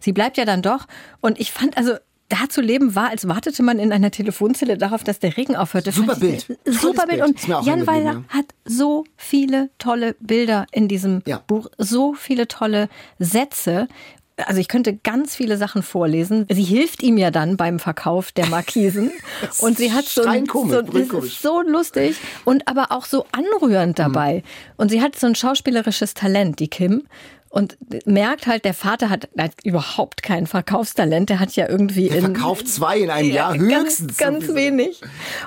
[0.00, 0.86] Sie bleibt ja dann doch
[1.20, 1.94] und ich fand also
[2.28, 5.92] da zu leben war, als wartete man in einer Telefonzelle darauf, dass der Regen aufhörte.
[5.92, 6.46] Super Bild.
[6.64, 7.22] Super Bild.
[7.22, 8.24] Und Jan Weiler ja.
[8.28, 11.42] hat so viele tolle Bilder in diesem ja.
[11.46, 13.88] Buch, so viele tolle Sätze.
[14.36, 16.46] Also ich könnte ganz viele Sachen vorlesen.
[16.48, 19.10] Sie hilft ihm ja dann beim Verkauf der Markisen.
[19.58, 23.98] und sie hat so, ein, so das ist so lustig und aber auch so anrührend
[23.98, 24.36] dabei.
[24.36, 24.72] Mhm.
[24.76, 27.04] Und sie hat so ein schauspielerisches Talent, die Kim
[27.58, 31.28] und merkt halt, der Vater hat, hat, überhaupt kein Verkaufstalent.
[31.28, 32.08] Der hat ja irgendwie.
[32.08, 34.16] Der in, verkauft zwei in einem Jahr höchstens.
[34.16, 35.00] Ganz, ganz wenig.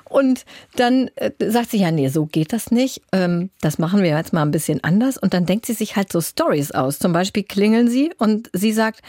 [0.10, 0.44] Und
[0.76, 3.02] dann äh, sagt sie ja, nee, so geht das nicht.
[3.14, 5.18] Ähm, das machen wir jetzt mal ein bisschen anders.
[5.18, 7.00] Und dann denkt sie sich halt so Stories aus.
[7.00, 9.02] Zum Beispiel klingeln sie und sie sagt,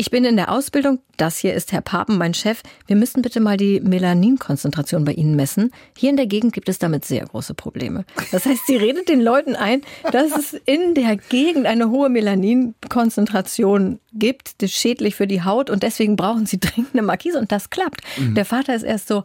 [0.00, 1.00] ich bin in der Ausbildung.
[1.18, 2.62] Das hier ist Herr Papen, mein Chef.
[2.86, 5.72] Wir müssen bitte mal die Melaninkonzentration bei Ihnen messen.
[5.94, 8.06] Hier in der Gegend gibt es damit sehr große Probleme.
[8.32, 14.00] Das heißt, sie redet den Leuten ein, dass es in der Gegend eine hohe Melaninkonzentration
[14.14, 17.52] gibt, das ist schädlich für die Haut und deswegen brauchen sie dringend eine Markise und
[17.52, 18.00] das klappt.
[18.16, 18.34] Mhm.
[18.34, 19.22] Der Vater ist erst so,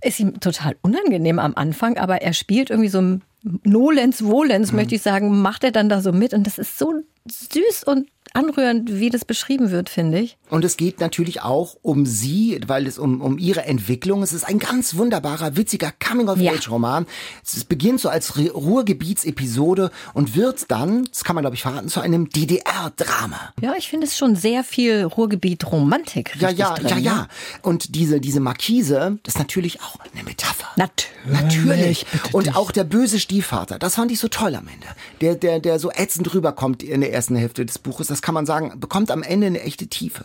[0.00, 3.18] ist ihm total unangenehm am Anfang, aber er spielt irgendwie so
[3.62, 4.76] Nolens, Wohlens, mhm.
[4.76, 6.94] möchte ich sagen, macht er dann da so mit und das ist so
[7.30, 10.36] süß und anrührend, wie das beschrieben wird, finde ich.
[10.50, 14.22] Und es geht natürlich auch um sie, weil es um, um ihre Entwicklung.
[14.22, 17.06] Es ist ein ganz wunderbarer, witziger Coming-of-Age-Roman.
[17.44, 22.00] Es beginnt so als Ruhrgebietsepisode und wird dann, das kann man glaube ich verraten, zu
[22.00, 23.52] einem DDR-Drama.
[23.60, 26.36] Ja, ich finde es schon sehr viel Ruhrgebiet-Romantik.
[26.40, 27.16] Ja, ja, drin, ja, ja.
[27.16, 27.28] Ne?
[27.62, 30.68] Und diese, diese Markise, das ist natürlich auch eine Metapher.
[30.76, 31.08] Natürlich.
[31.26, 32.06] Natürlich.
[32.32, 34.86] Und auch der böse Stiefvater, das fand ich so toll am Ende.
[35.20, 38.06] Der, der, der so ätzend rüberkommt in der ersten Hälfte des Buches.
[38.06, 40.24] Das kann man sagen, bekommt am Ende eine echte Tiefe.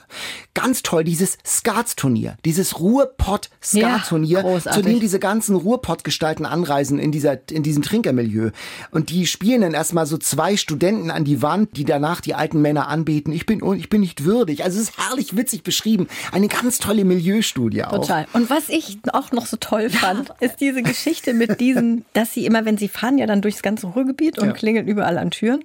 [0.53, 7.37] Ganz toll, dieses Skats-Turnier, dieses Ruhrpott-Skat-Turnier, ja, zu dem diese ganzen Ruhrpott-Gestalten anreisen in dieser,
[7.49, 8.51] in diesem Trinkermilieu.
[8.91, 12.61] Und die spielen dann erstmal so zwei Studenten an die Wand, die danach die alten
[12.61, 13.33] Männer anbeten.
[13.33, 14.63] Ich bin, ich bin nicht würdig.
[14.63, 16.07] Also es ist herrlich witzig beschrieben.
[16.31, 17.91] Eine ganz tolle Milieustudie auch.
[17.91, 18.27] Total.
[18.33, 22.45] Und was ich auch noch so toll fand, ist diese Geschichte mit diesen, dass sie
[22.45, 24.53] immer, wenn sie fahren ja dann durchs ganze Ruhrgebiet und ja.
[24.53, 25.63] klingeln überall an Türen.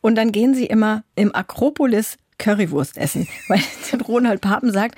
[0.00, 3.28] Und dann gehen sie immer im Akropolis Currywurst essen.
[3.48, 3.60] Weil
[4.06, 4.96] Ronald Papen sagt,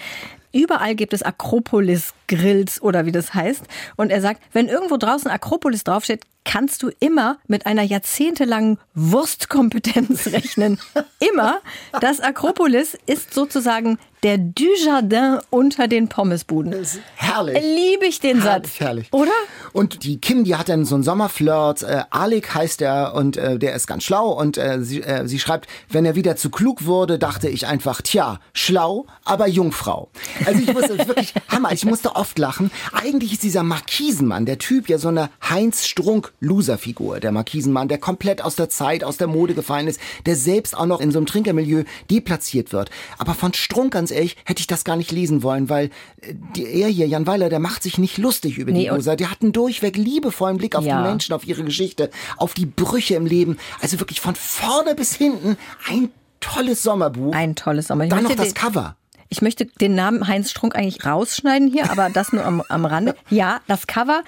[0.53, 3.63] überall gibt es Akropolis-Grills oder wie das heißt.
[3.97, 10.27] Und er sagt, wenn irgendwo draußen Akropolis draufsteht, kannst du immer mit einer jahrzehntelangen Wurstkompetenz
[10.33, 10.79] rechnen.
[11.19, 11.61] immer.
[12.01, 16.75] Das Akropolis ist sozusagen der Dujardin unter den Pommesbuden.
[17.15, 17.59] Herrlich.
[17.61, 18.81] Liebe ich den herrlich, Satz.
[18.81, 19.09] Herrlich.
[19.13, 19.31] Oder?
[19.75, 21.83] Und die Kim, die hat dann so einen Sommerflirt.
[21.83, 24.31] Äh, Alec heißt er und äh, der ist ganz schlau.
[24.31, 28.01] Und äh, sie, äh, sie schreibt, wenn er wieder zu klug wurde, dachte ich einfach,
[28.01, 30.09] tja, schlau, aber Jungfrau.
[30.47, 32.71] Also ich musste wirklich, Hammer, ich musste oft lachen.
[32.93, 37.99] Eigentlich ist dieser Markisenmann, der Typ, ja so eine Heinz Strunk Loserfigur, der Markisenmann, der
[37.99, 41.19] komplett aus der Zeit, aus der Mode gefallen ist, der selbst auch noch in so
[41.19, 42.91] einem Trinkermilieu deplatziert wird.
[43.19, 45.87] Aber von Strunk ganz ehrlich, hätte ich das gar nicht lesen wollen, weil
[46.21, 49.17] äh, die, er hier, Jan Weiler, der macht sich nicht lustig über nee, die Loser.
[49.17, 51.03] Der hat einen durchweg liebevollen Blick auf ja.
[51.03, 53.59] die Menschen, auf ihre Geschichte, auf die Brüche im Leben.
[53.81, 55.57] Also wirklich von vorne bis hinten
[55.89, 57.35] ein tolles Sommerbuch.
[57.35, 58.17] Ein tolles Sommerbuch.
[58.17, 58.97] Dann noch das Cover.
[59.29, 63.17] Ich möchte den Namen Heinz Strunk eigentlich rausschneiden hier, aber das nur am, am Rande.
[63.31, 64.23] Ja, das Cover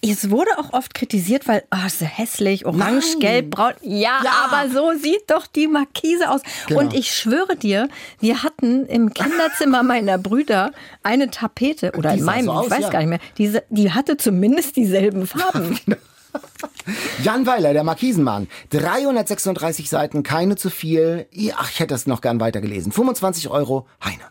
[0.00, 3.20] Es wurde auch oft kritisiert, weil oh, ist so hässlich, orange, Nein.
[3.20, 3.72] gelb, braun.
[3.82, 4.48] Ja, Ja.
[4.50, 6.40] aber so sieht doch die Markise aus.
[6.66, 6.80] Genau.
[6.80, 7.88] Und ich schwöre dir,
[8.20, 12.70] wir hatten im Kinderzimmer meiner Brüder eine Tapete oder Die in meinem, so aus, ich
[12.72, 12.90] weiß ja.
[12.90, 15.78] gar nicht mehr, diese, die hatte zumindest dieselben Farben.
[17.22, 18.48] Jan Weiler, der Markisenmann.
[18.70, 21.26] 336 Seiten, keine zu viel.
[21.56, 22.92] Ach, ich hätte das noch gern weitergelesen.
[22.92, 24.22] 25 Euro, Heine.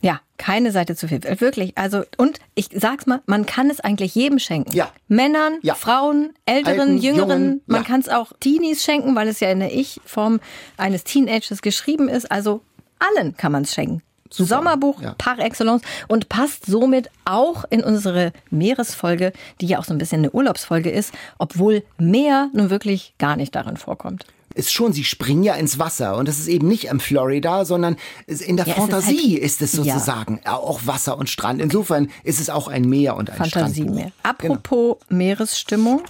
[0.00, 1.20] Ja, keine Seite zu viel.
[1.40, 1.76] Wirklich.
[1.76, 4.74] Also, und ich sag's mal, man kann es eigentlich jedem schenken.
[4.74, 4.90] Ja.
[5.08, 5.74] Männern, Ja.
[5.74, 7.30] Frauen, Älteren, Alten, Jüngeren.
[7.30, 7.86] Jungen, man ja.
[7.86, 10.40] kann es auch Teenies schenken, weil es ja in der Ich-Form
[10.76, 12.30] eines Teenagers geschrieben ist.
[12.30, 12.60] Also
[12.98, 14.02] allen kann man es schenken.
[14.30, 15.14] Sommerbuch ja.
[15.16, 20.18] par excellence und passt somit auch in unsere Meeresfolge, die ja auch so ein bisschen
[20.18, 24.26] eine Urlaubsfolge ist, obwohl Meer nun wirklich gar nicht darin vorkommt.
[24.54, 27.96] Ist schon, sie springen ja ins Wasser und das ist eben nicht im Florida, sondern
[28.26, 29.84] in der Ja, ist Fantasie halt- ist es ja.
[29.84, 31.60] sozusagen auch Wasser und Strand.
[31.60, 33.94] Insofern ist es auch ein Meer und ein Fantasie Strandbuch.
[33.94, 34.12] mehr.
[34.22, 36.02] Apropos Meeresstimmung.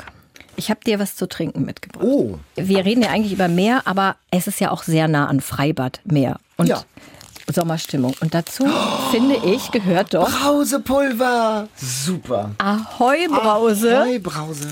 [0.57, 2.05] Ich habe dir was zu trinken mitgebracht.
[2.05, 2.39] Oh.
[2.57, 6.01] Wir reden ja eigentlich über Meer, aber es ist ja auch sehr nah an Freibad,
[6.05, 6.83] Meer und Ja.
[7.53, 8.15] Sommerstimmung.
[8.21, 8.67] Und dazu,
[9.11, 11.69] finde ich, gehört doch Brausepulver.
[11.77, 12.51] Super.
[12.59, 13.99] Ahoi Brause.
[14.03, 14.69] Ahoi, Brause.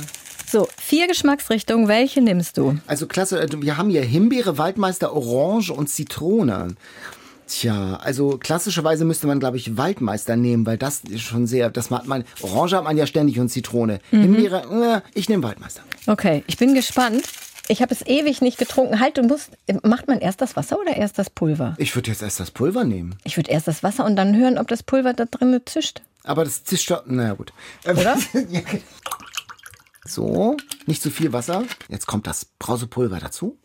[0.49, 1.89] So, vier Geschmacksrichtungen.
[1.89, 2.79] Welche nimmst du?
[2.87, 6.77] Also klasse, äh, wir haben hier Himbeere, Waldmeister, Orange und Zitrone.
[7.49, 11.91] Tja, also klassischerweise müsste man, glaube ich, Waldmeister nehmen, weil das ist schon sehr, das
[11.91, 14.01] hat man, Orange hat man ja ständig und Zitrone.
[14.11, 14.23] Mhm.
[14.23, 15.83] Himbeere, äh, ich nehme Waldmeister.
[16.07, 17.25] Okay, ich bin gespannt.
[17.69, 19.01] Ich habe es ewig nicht getrunken.
[19.01, 19.51] Halt, du musst.
[19.83, 21.75] Macht man erst das Wasser oder erst das Pulver?
[21.79, 23.17] Ich würde jetzt erst das Pulver nehmen.
[23.25, 26.03] Ich würde erst das Wasser und dann hören, ob das Pulver da drin zischt.
[26.23, 27.53] Aber das zischt doch, naja gut.
[27.85, 28.17] Oder?
[28.51, 28.61] ja.
[30.07, 31.65] So, nicht zu viel Wasser.
[31.89, 33.59] Jetzt kommt das Brausepulver dazu.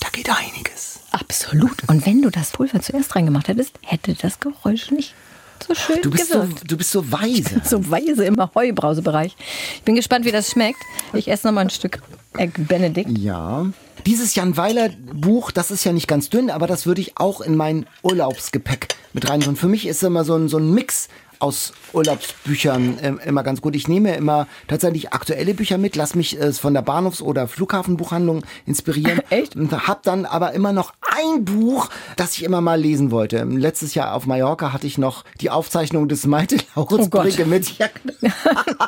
[0.00, 1.00] Da geht einiges.
[1.12, 1.88] Absolut.
[1.88, 5.14] Und wenn du das Pulver zuerst reingemacht hättest, hätte das Geräusch nicht
[5.66, 6.70] so schön Du bist so, gewirkt.
[6.70, 7.62] du bist so weise.
[7.64, 9.34] So weise im Heubrausebereich.
[9.76, 10.80] Ich bin gespannt, wie das schmeckt.
[11.14, 12.02] Ich esse noch mal ein Stück
[12.36, 13.16] Egg Benedict.
[13.16, 13.66] Ja.
[14.04, 17.40] Dieses Jan Weiler Buch, das ist ja nicht ganz dünn, aber das würde ich auch
[17.40, 19.56] in mein Urlaubsgepäck mit rein tun.
[19.56, 23.76] Für mich ist immer so ein, so ein Mix aus Urlaubsbüchern ähm, immer ganz gut.
[23.76, 28.42] Ich nehme immer tatsächlich aktuelle Bücher mit, lass mich äh, von der Bahnhofs- oder Flughafenbuchhandlung
[28.64, 29.20] inspirieren.
[29.30, 29.56] Echt?
[29.56, 33.44] Und hab dann aber immer noch ein Buch, das ich immer mal lesen wollte.
[33.44, 37.66] Letztes Jahr auf Mallorca hatte ich noch die Aufzeichnung des Malte Lauritz Oh mit.
[37.78, 37.88] Ja,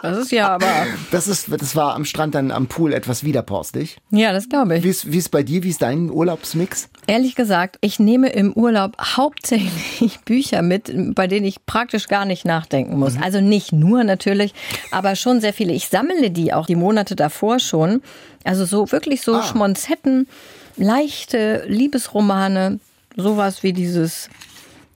[0.02, 0.66] Das ist ja aber.
[1.10, 3.98] das ist, das war am Strand dann am Pool etwas widerporstig.
[4.10, 4.84] Ja, das glaube ich.
[4.84, 5.62] Wie ist, wie ist bei dir?
[5.62, 6.88] Wie ist dein Urlaubsmix?
[7.06, 12.37] Ehrlich gesagt, ich nehme im Urlaub hauptsächlich Bücher mit, bei denen ich praktisch gar nicht
[12.44, 13.16] nachdenken muss.
[13.20, 14.54] Also nicht nur natürlich,
[14.90, 15.72] aber schon sehr viele.
[15.72, 18.02] Ich sammle die auch die Monate davor schon.
[18.44, 20.28] Also so wirklich so Schmonzetten,
[20.76, 22.80] leichte Liebesromane,
[23.16, 24.28] sowas wie dieses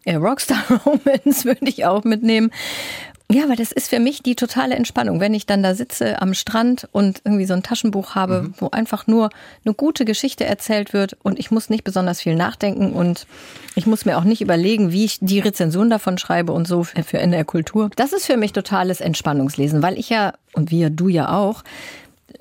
[0.07, 2.51] Rockstar Romance würde ich auch mitnehmen.
[3.33, 6.35] Ja, weil das ist für mich die totale Entspannung, wenn ich dann da sitze am
[6.35, 9.31] Strand und irgendwie so ein Taschenbuch habe, wo einfach nur
[9.65, 13.27] eine gute Geschichte erzählt wird und ich muss nicht besonders viel nachdenken und
[13.75, 17.19] ich muss mir auch nicht überlegen, wie ich die Rezension davon schreibe und so für
[17.19, 17.91] in der Kultur.
[17.97, 21.65] Das ist für mich totales Entspannungslesen, weil ich ja und wir, du ja auch,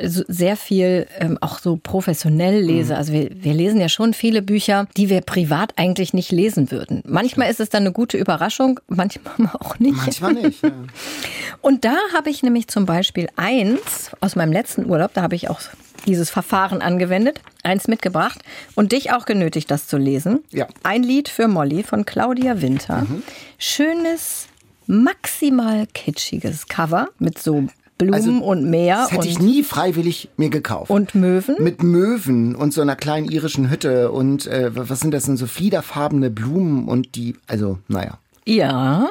[0.04, 2.96] sehr viel ähm, auch so professionell lese.
[2.96, 7.04] Also wir, wir lesen ja schon viele Bücher, die wir privat eigentlich nicht lesen würden.
[7.06, 9.98] Manchmal ist es dann eine gute Überraschung, manchmal auch nicht.
[9.98, 10.64] Manchmal nicht.
[10.64, 10.72] Ja.
[11.62, 15.50] Und da habe ich nämlich zum Beispiel eins aus meinem letzten Urlaub, da habe ich
[15.50, 15.60] auch
[16.08, 18.42] dieses Verfahren angewendet, eins mitgebracht
[18.74, 20.40] und dich auch genötigt, das zu lesen.
[20.52, 20.68] Ja.
[20.82, 23.06] Ein Lied für Molly von Claudia Winter.
[23.60, 24.48] Schönes,
[24.88, 27.68] maximal kitschiges Cover mit so
[28.06, 30.90] Blumen und Meer Also, Das hätte ich nie freiwillig mir gekauft.
[30.90, 31.56] und Möwen.
[31.60, 35.48] mit Möwen und so einer kleinen irischen Hütte und äh, was sind das denn so
[35.48, 38.18] fliederfarbene Blumen und die, also naja.
[38.46, 39.10] Ja,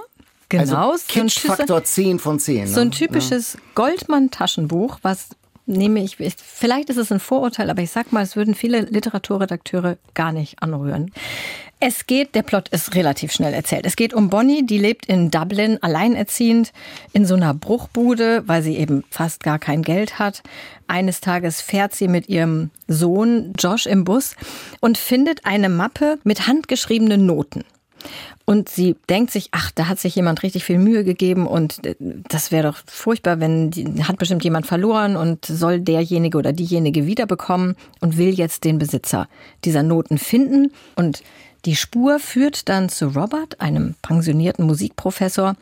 [0.49, 0.63] genau.
[0.89, 2.67] Also so Kitsch-Faktor 10 von 10.
[2.67, 2.91] So ein ne?
[2.91, 5.29] typisches Goldmann-Taschenbuch, was
[5.71, 8.81] nehme ich, ich- vielleicht ist es ein Vorurteil, aber ich sag mal, es würden viele
[8.81, 11.13] Literaturredakteure gar nicht anrühren.
[11.83, 13.87] Es geht, der Plot ist relativ schnell erzählt.
[13.87, 16.73] Es geht um Bonnie, die lebt in Dublin, alleinerziehend,
[17.15, 20.43] in so einer Bruchbude, weil sie eben fast gar kein Geld hat.
[20.89, 24.35] Eines Tages fährt sie mit ihrem Sohn Josh im Bus
[24.81, 27.65] und findet eine Mappe mit handgeschriebenen Noten.
[28.47, 31.95] Und sie denkt sich, ach, da hat sich jemand richtig viel Mühe gegeben und äh,
[32.01, 37.07] das wäre doch furchtbar, wenn die hat bestimmt jemand verloren und soll derjenige oder diejenige
[37.07, 39.29] wiederbekommen und will jetzt den Besitzer
[39.65, 40.73] dieser Noten finden.
[40.97, 41.23] Und
[41.65, 45.55] die Spur führt dann zu Robert, einem pensionierten Musikprofessor.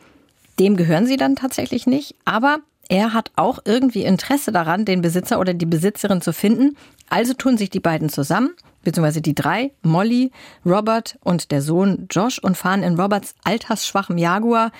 [0.57, 5.39] Dem gehören sie dann tatsächlich nicht, aber er hat auch irgendwie Interesse daran, den Besitzer
[5.39, 6.75] oder die Besitzerin zu finden.
[7.07, 8.51] Also tun sich die beiden zusammen,
[8.83, 10.31] beziehungsweise die drei, Molly,
[10.65, 14.71] Robert und der Sohn Josh und fahren in Roberts altersschwachem Jaguar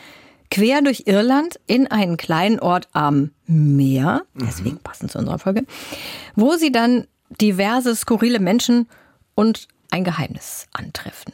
[0.51, 4.83] quer durch Irland in einen kleinen Ort am Meer, deswegen mhm.
[4.83, 5.65] passend zu unserer Folge,
[6.35, 7.07] wo sie dann
[7.41, 8.87] diverse skurrile Menschen
[9.35, 11.33] und ein Geheimnis antreffen.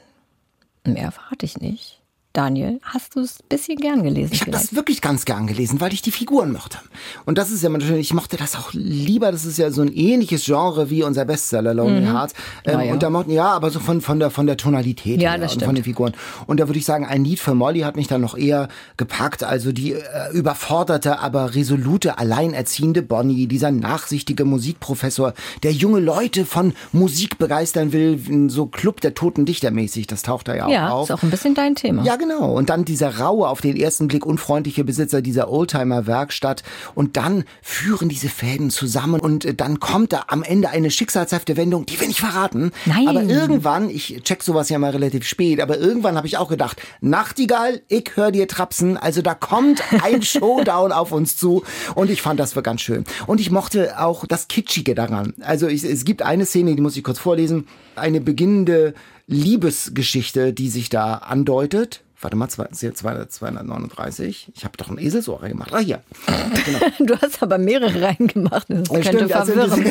[0.85, 2.01] Mehr verrate ich nicht.
[2.35, 4.33] Daniel, hast du es ein bisschen gern gelesen?
[4.33, 6.79] Ich habe das wirklich ganz gern gelesen, weil ich die Figuren mochte.
[7.25, 9.93] Und das ist ja natürlich, ich mochte das auch lieber, das ist ja so ein
[9.93, 12.11] ähnliches Genre wie unser Bestseller Lonely mhm.
[12.11, 12.33] Hearts.
[12.65, 12.91] Ähm, ja.
[12.91, 15.63] Und da mochten, ja, aber so von, von, der, von der Tonalität ja, das und
[15.63, 16.13] von den Figuren.
[16.45, 18.67] Und da würde ich sagen, ein Lied für Molly hat mich dann noch eher
[18.97, 19.43] gepackt.
[19.43, 20.01] Also die äh,
[20.33, 28.49] überforderte, aber resolute, alleinerziehende Bonnie, dieser nachsichtige Musikprofessor, der junge Leute von Musik begeistern will,
[28.49, 31.09] so Club der Toten Dichter mäßig, das taucht da ja, ja auch auf.
[31.09, 32.03] Ja, ist auch ein bisschen dein Thema.
[32.03, 32.51] Ja, genau.
[32.53, 36.63] Und dann dieser raue, auf den ersten Blick unfreundliche Besitzer dieser Oldtimer-Werkstatt.
[36.93, 41.57] Und dann führen diese Fäden zusammen und äh, dann kommt da am Ende eine schicksalshafte
[41.57, 42.71] Wendung, die will ich verraten.
[42.85, 43.07] Nein.
[43.07, 46.81] Aber irgendwann, ich check sowas ja mal relativ spät, aber irgendwann habe ich auch gedacht,
[47.01, 48.97] Nachtigall, ich hör dir trapsen.
[48.97, 51.63] Also da kommt ein Showdown auf uns zu.
[51.93, 53.03] Und ich fand das für ganz schön.
[53.27, 55.33] Und ich mochte auch das Kitschige daran.
[55.41, 57.67] Also ich, es gibt eine Szene, die muss ich kurz vorlesen.
[57.95, 58.93] Eine beginnende
[59.27, 62.01] Liebesgeschichte, die sich da andeutet.
[62.21, 64.51] Warte mal, 239.
[64.55, 65.73] Ich habe doch ein Eselsohr gemacht.
[65.73, 66.01] Ah, hier.
[66.65, 66.79] Genau.
[66.99, 68.67] du hast aber mehrere reingemacht.
[68.69, 69.71] Das könnte Stimmt, verwirren.
[69.71, 69.83] Also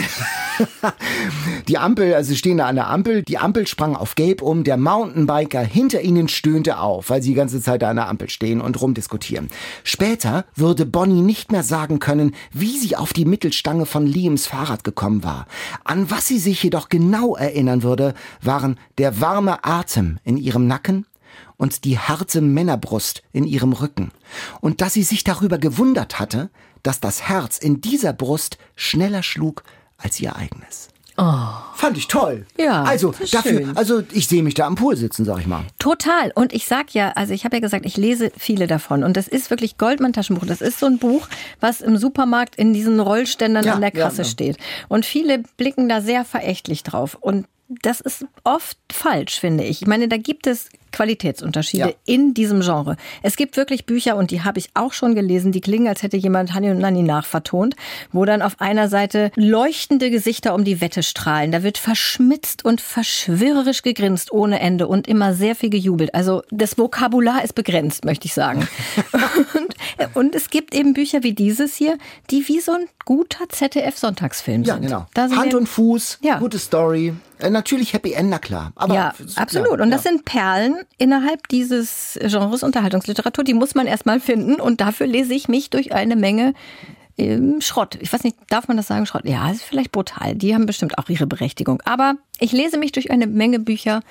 [1.69, 3.23] die Ampel, also sie stehen da an der Ampel.
[3.23, 4.64] Die Ampel sprang auf gelb um.
[4.64, 8.31] Der Mountainbiker hinter ihnen stöhnte auf, weil sie die ganze Zeit da an der Ampel
[8.31, 9.49] stehen und rumdiskutieren.
[9.83, 14.85] Später würde Bonnie nicht mehr sagen können, wie sie auf die Mittelstange von Liams Fahrrad
[14.85, 15.47] gekommen war.
[15.85, 21.07] An was sie sich jedoch genau erinnern würde, waren der warme Atem in ihrem Nacken,
[21.57, 24.11] und die harte Männerbrust in ihrem Rücken,
[24.61, 26.51] und dass sie sich darüber gewundert hatte,
[26.83, 29.62] dass das Herz in dieser Brust schneller schlug
[29.99, 30.89] als ihr eigenes.
[31.17, 31.49] Oh.
[31.75, 32.45] Fand ich toll.
[32.59, 32.83] Ja.
[32.83, 33.77] Also dafür, schön.
[33.77, 35.65] also ich sehe mich da am Pool sitzen, sag ich mal.
[35.79, 36.33] Total.
[36.35, 39.05] Und ich sag ja, also ich habe ja gesagt, ich lese viele davon.
[39.05, 40.45] Und das ist wirklich Goldmann-Taschenbuch.
[40.45, 41.29] Das ist so ein Buch,
[41.61, 44.31] was im Supermarkt in diesen Rollständern ja, an der Kasse ja, ja.
[44.31, 44.59] steht.
[44.89, 47.17] Und viele blicken da sehr verächtlich drauf.
[47.21, 49.83] Und das ist oft falsch, finde ich.
[49.83, 51.95] Ich meine, da gibt es Qualitätsunterschiede ja.
[52.07, 52.97] in diesem Genre.
[53.23, 56.17] Es gibt wirklich Bücher, und die habe ich auch schon gelesen, die klingen, als hätte
[56.17, 57.75] jemand Hanni und Nanni nachvertont,
[58.13, 61.51] wo dann auf einer Seite leuchtende Gesichter um die Wette strahlen.
[61.51, 66.15] Da wird verschmitzt und verschwörerisch gegrinst ohne Ende und immer sehr viel gejubelt.
[66.15, 68.69] Also das Vokabular ist begrenzt, möchte ich sagen.
[69.55, 71.99] und, und, es gibt eben Bücher wie dieses hier,
[72.31, 74.85] die wie so ein guter ZDF-Sonntagsfilm sind.
[74.89, 75.37] Ja, genau.
[75.37, 76.39] Hand und Fuß, ja.
[76.39, 77.15] gute Story.
[77.39, 78.73] Äh, natürlich Happy End, na klar.
[78.77, 79.81] Aber ja, absolut.
[79.81, 83.44] Und das sind Perlen innerhalb dieses Genres Unterhaltungsliteratur.
[83.44, 84.61] Die muss man erstmal finden.
[84.61, 86.55] Und dafür lese ich mich durch eine Menge
[87.16, 87.96] ähm, Schrott.
[88.00, 89.22] Ich weiß nicht, darf man das sagen, Schrott?
[89.24, 90.35] Ja, ist vielleicht brutal.
[90.35, 91.81] Die haben bestimmt auch ihre Berechtigung.
[91.85, 94.03] Aber ich lese mich durch eine Menge Bücher,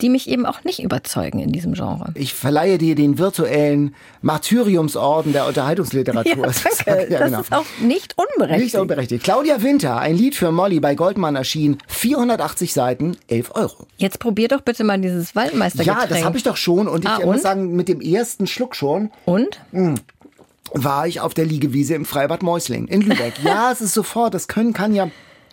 [0.00, 2.12] die mich eben auch nicht überzeugen in diesem Genre.
[2.14, 6.28] Ich verleihe dir den virtuellen Martyriumsorden der Unterhaltungsliteratur.
[6.38, 7.12] Ja, danke.
[7.12, 7.38] ja, genau.
[7.38, 8.74] Das ist auch nicht unberechtigt.
[8.74, 9.24] Nicht unberechtigt.
[9.24, 13.86] Claudia Winter, ein Lied für Molly bei Goldmann erschien, 480 Seiten, 11 Euro.
[13.96, 16.02] Jetzt probier doch bitte mal dieses Waldmeistergetränk.
[16.02, 17.26] Ja, das habe ich doch schon und ich ah, und?
[17.26, 19.10] muss sagen, mit dem ersten Schluck schon.
[19.24, 19.60] Und?
[19.72, 19.96] Mh
[20.72, 23.34] war ich auf der Liegewiese im Freibad Mäusling in Lübeck.
[23.42, 25.10] Ja, es ist sofort, das können kann ja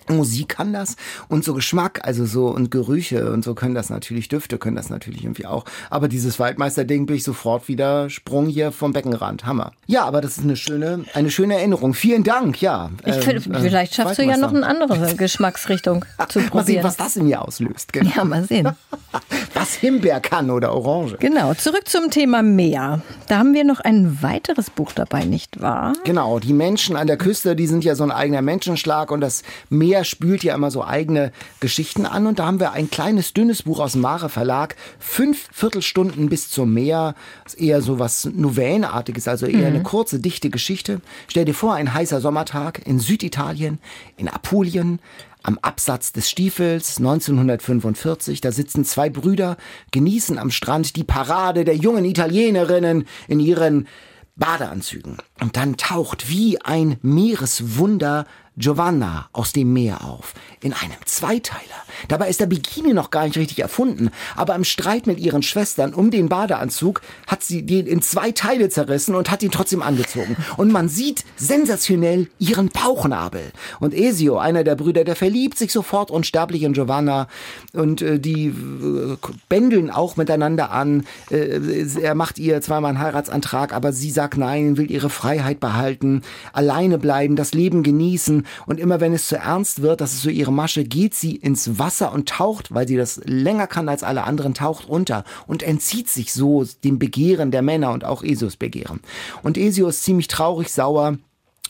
[0.07, 0.95] Musik kann das
[1.29, 4.89] und so Geschmack, also so und Gerüche und so können das natürlich, Düfte können das
[4.89, 5.65] natürlich irgendwie auch.
[5.89, 9.45] Aber dieses Waldmeister-Ding bin ich sofort wieder Sprung hier vom Beckenrand.
[9.45, 9.71] Hammer.
[9.87, 11.93] Ja, aber das ist eine schöne, eine schöne Erinnerung.
[11.93, 12.91] Vielen Dank, ja.
[13.05, 16.53] Ich find, ähm, vielleicht schaffst du ja noch eine andere Geschmacksrichtung zu probieren.
[16.53, 17.93] Mal sehen, was das in mir auslöst.
[17.93, 18.11] Genau.
[18.15, 18.69] Ja, mal sehen.
[19.65, 21.17] was Himbeer kann oder Orange.
[21.19, 23.01] Genau, zurück zum Thema Meer.
[23.27, 25.93] Da haben wir noch ein weiteres Buch dabei, nicht wahr?
[26.03, 29.41] Genau, die Menschen an der Küste, die sind ja so ein eigener Menschenschlag und das
[29.69, 33.63] Meer spült ja immer so eigene Geschichten an und da haben wir ein kleines, dünnes
[33.63, 39.27] Buch aus dem Mare Verlag, fünf Viertelstunden bis zum Meer, ist eher so was Novellenartiges,
[39.27, 39.77] also eher mhm.
[39.77, 41.01] eine kurze, dichte Geschichte.
[41.27, 43.79] Stell dir vor, ein heißer Sommertag in Süditalien,
[44.15, 44.99] in Apulien,
[45.45, 48.41] am Absatz des Stiefels 1945.
[48.41, 49.57] Da sitzen zwei Brüder,
[49.91, 53.87] genießen am Strand die Parade der jungen Italienerinnen in ihren
[54.35, 55.17] Badeanzügen.
[55.39, 58.25] Und dann taucht wie ein Meereswunder
[58.57, 60.33] Giovanna aus dem Meer auf.
[60.61, 61.61] In einem Zweiteiler.
[62.07, 64.09] Dabei ist der Bikini noch gar nicht richtig erfunden.
[64.35, 68.69] Aber im Streit mit ihren Schwestern um den Badeanzug hat sie den in zwei Teile
[68.69, 70.37] zerrissen und hat ihn trotzdem angezogen.
[70.57, 73.51] Und man sieht sensationell ihren Bauchnabel.
[73.79, 77.27] Und Esio, einer der Brüder, der verliebt sich sofort unsterblich in Giovanna.
[77.73, 79.17] Und äh, die äh,
[79.49, 81.05] bändeln auch miteinander an.
[81.29, 86.21] Äh, er macht ihr zweimal einen Heiratsantrag, aber sie sagt nein, will ihre Freiheit behalten,
[86.53, 90.29] alleine bleiben, das Leben genießen Und immer wenn es zu ernst wird, das ist so
[90.29, 94.23] ihre Masche, geht sie ins Wasser und taucht, weil sie das länger kann als alle
[94.23, 99.01] anderen, taucht runter und entzieht sich so dem Begehren der Männer und auch Esus Begehren.
[99.43, 101.17] Und Esio ist ziemlich traurig, sauer,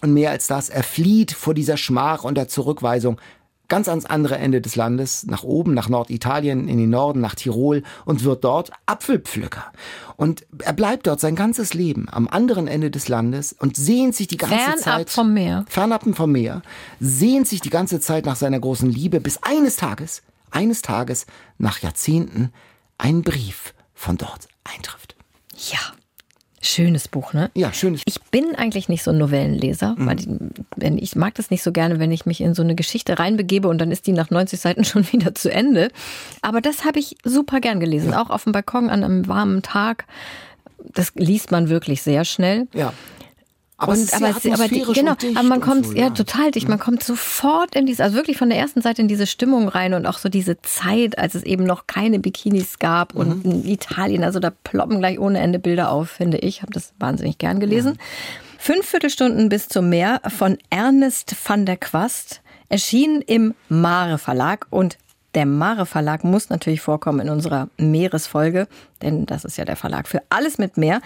[0.02, 3.20] und mehr als das, er flieht vor dieser Schmach und der Zurückweisung
[3.68, 7.84] ganz ans andere Ende des Landes, nach oben, nach Norditalien, in den Norden, nach Tirol
[8.06, 9.72] und wird dort Apfelpflücker.
[10.18, 14.28] Und er bleibt dort sein ganzes Leben am anderen Ende des Landes und sehnt sich
[14.28, 15.66] die ganze Fernab Zeit vom Meer.
[15.68, 16.62] fernab vom Meer,
[17.00, 21.26] sehnt sich die ganze Zeit nach seiner großen Liebe, bis eines Tages, eines Tages
[21.58, 22.52] nach Jahrzehnten
[22.98, 25.16] ein Brief von dort eintrifft.
[25.72, 25.80] Ja.
[26.66, 27.52] Schönes Buch, ne?
[27.54, 28.02] Ja, schönes.
[28.06, 30.08] Ich bin eigentlich nicht so ein Novellenleser, Mhm.
[30.08, 30.20] weil
[30.96, 33.68] ich, ich mag das nicht so gerne, wenn ich mich in so eine Geschichte reinbegebe
[33.68, 35.90] und dann ist die nach 90 Seiten schon wieder zu Ende.
[36.42, 40.06] Aber das habe ich super gern gelesen, auch auf dem Balkon an einem warmen Tag.
[40.94, 42.68] Das liest man wirklich sehr schnell.
[42.74, 42.94] Ja.
[43.78, 46.10] Aber und, aber, aber die, genau, und aber man und kommt so, ja.
[46.10, 49.28] total dicht, man kommt sofort in diese, also wirklich von der ersten Seite in diese
[49.28, 53.44] Stimmung rein und auch so diese Zeit, als es eben noch keine Bikinis gab und
[53.46, 53.52] Mhm.
[53.52, 57.38] in Italien, also da ploppen gleich ohne Ende Bilder auf, finde ich, habe das wahnsinnig
[57.38, 57.98] gern gelesen.
[58.58, 64.98] Fünf Viertelstunden bis zum Meer von Ernest van der Quast erschien im Mare Verlag und
[65.36, 68.68] der Mare Verlag muss natürlich vorkommen in unserer Meeresfolge,
[69.02, 71.02] denn das ist ja der Verlag für alles mit Meer.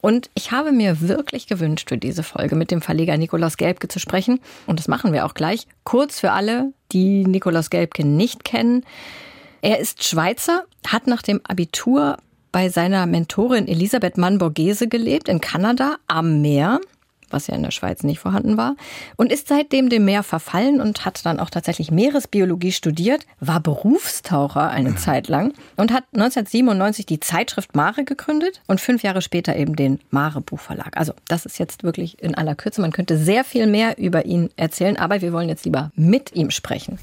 [0.00, 4.00] Und ich habe mir wirklich gewünscht, für diese Folge mit dem Verleger Nikolaus Gelbke zu
[4.00, 4.40] sprechen.
[4.66, 5.66] Und das machen wir auch gleich.
[5.84, 8.84] Kurz für alle, die Nikolaus Gelbke nicht kennen.
[9.60, 12.16] Er ist Schweizer, hat nach dem Abitur
[12.52, 16.80] bei seiner Mentorin Elisabeth Mann-Borghese gelebt in Kanada am Meer,
[17.34, 18.76] was ja in der Schweiz nicht vorhanden war,
[19.16, 24.70] und ist seitdem dem Meer verfallen und hat dann auch tatsächlich Meeresbiologie studiert, war Berufstaucher
[24.70, 29.76] eine Zeit lang und hat 1997 die Zeitschrift Mare gegründet und fünf Jahre später eben
[29.76, 30.96] den Mare Buchverlag.
[30.96, 32.80] Also das ist jetzt wirklich in aller Kürze.
[32.80, 36.50] Man könnte sehr viel mehr über ihn erzählen, aber wir wollen jetzt lieber mit ihm
[36.50, 36.98] sprechen.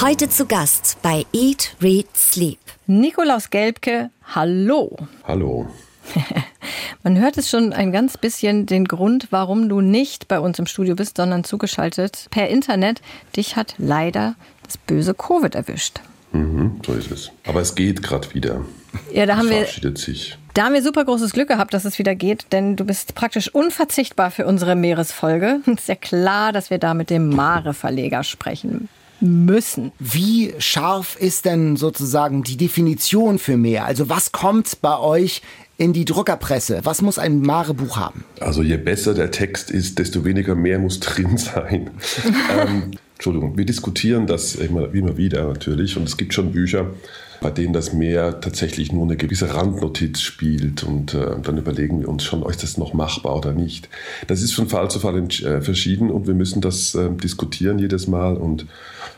[0.00, 2.58] Heute zu Gast bei Eat, Read, Sleep.
[2.86, 4.96] Nikolaus Gelbke, hallo.
[5.24, 5.68] Hallo.
[7.02, 10.66] Man hört es schon ein ganz bisschen den Grund, warum du nicht bei uns im
[10.66, 13.00] Studio bist, sondern zugeschaltet per Internet.
[13.36, 16.00] Dich hat leider das böse Covid erwischt.
[16.32, 17.30] Mhm, so ist es.
[17.46, 18.64] Aber es geht gerade wieder.
[19.12, 20.38] Ja, da haben es wir verabschiedet sich.
[20.54, 23.54] Da haben wir super großes Glück gehabt, dass es wieder geht, denn du bist praktisch
[23.54, 25.60] unverzichtbar für unsere Meeresfolge.
[25.66, 28.88] Es ist ja klar, dass wir da mit dem Mare-Verleger sprechen
[29.20, 29.92] müssen.
[29.98, 33.84] Wie scharf ist denn sozusagen die Definition für Meer?
[33.84, 35.42] Also was kommt bei euch
[35.78, 36.80] in die Druckerpresse?
[36.82, 38.24] Was muss ein Mare-Buch haben?
[38.40, 41.90] Also je besser der Text ist, desto weniger mehr muss drin sein.
[42.58, 46.90] ähm, Entschuldigung, wir diskutieren das immer, immer wieder natürlich und es gibt schon Bücher,
[47.40, 52.08] bei denen das Meer tatsächlich nur eine gewisse Randnotiz spielt und äh, dann überlegen wir
[52.08, 53.88] uns schon, ist das noch machbar oder nicht.
[54.26, 58.08] Das ist von Fall zu Fall äh, verschieden und wir müssen das äh, diskutieren jedes
[58.08, 58.66] Mal und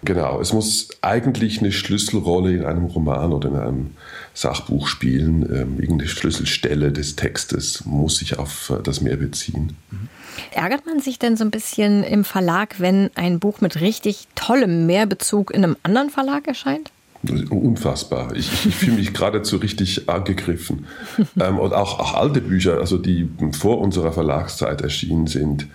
[0.05, 3.91] genau, es muss eigentlich eine Schlüsselrolle in einem Roman oder in einem
[4.35, 5.43] Sachbuch spielen.
[5.43, 9.77] Ähm, irgendeine Schlüsselstelle des Textes muss sich auf äh, das Meer beziehen.
[10.53, 14.87] Ärgert man sich denn so ein bisschen im Verlag, wenn ein Buch mit richtig tollem
[14.87, 16.91] Mehrbezug in einem anderen Verlag erscheint?
[17.51, 18.35] Unfassbar.
[18.35, 20.87] Ich, ich fühle mich geradezu richtig angegriffen.
[21.41, 25.67] ähm, und auch, auch alte Bücher, also die vor unserer Verlagszeit erschienen sind.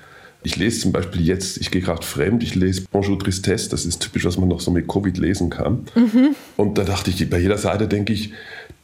[0.41, 3.99] Ich lese zum Beispiel jetzt, ich gehe gerade fremd, ich lese Bonjour Tristesse, das ist
[3.99, 5.85] typisch, was man noch so mit Covid lesen kann.
[6.55, 8.31] Und da dachte ich, bei jeder Seite denke ich,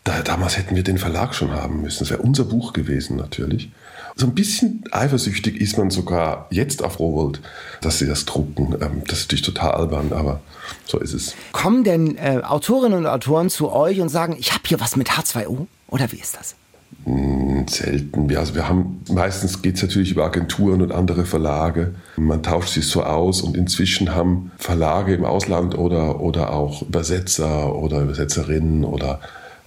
[0.03, 1.99] da, damals hätten wir den Verlag schon haben müssen.
[1.99, 3.69] Das wäre unser Buch gewesen natürlich.
[4.15, 7.41] So ein bisschen eifersüchtig ist man sogar jetzt auf Rowold,
[7.81, 8.75] dass sie das drucken.
[8.81, 10.41] Ähm, das ist natürlich total albern, aber
[10.85, 11.35] so ist es.
[11.51, 15.09] Kommen denn äh, Autorinnen und Autoren zu euch und sagen, ich habe hier was mit
[15.09, 15.67] H2O?
[15.87, 16.55] Oder wie ist das?
[17.67, 18.29] Selten.
[18.29, 21.95] Wir, also wir haben, meistens geht es natürlich über Agenturen und andere Verlage.
[22.15, 27.75] Man tauscht sich so aus und inzwischen haben Verlage im Ausland oder, oder auch Übersetzer
[27.75, 29.19] oder Übersetzerinnen oder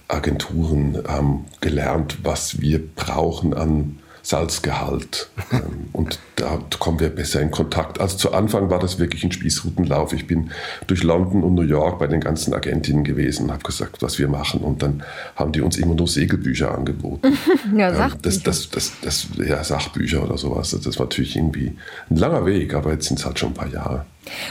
[0.07, 5.29] Agenturen ähm, gelernt, was wir brauchen an Salzgehalt.
[5.51, 8.01] Ähm, und da kommen wir besser in Kontakt.
[8.01, 10.11] Also zu Anfang war das wirklich ein Spießrutenlauf.
[10.11, 10.49] Ich bin
[10.87, 14.61] durch London und New York bei den ganzen Agentinnen gewesen, habe gesagt, was wir machen.
[14.61, 15.03] Und dann
[15.35, 17.37] haben die uns immer nur Segelbücher angeboten.
[17.77, 18.21] Ja, Ähm, Sachbücher.
[18.23, 20.71] das, das, das, das, ja, Sachbücher oder sowas.
[20.83, 21.77] Das war natürlich irgendwie
[22.09, 24.05] ein langer Weg, aber jetzt sind es halt schon ein paar Jahre.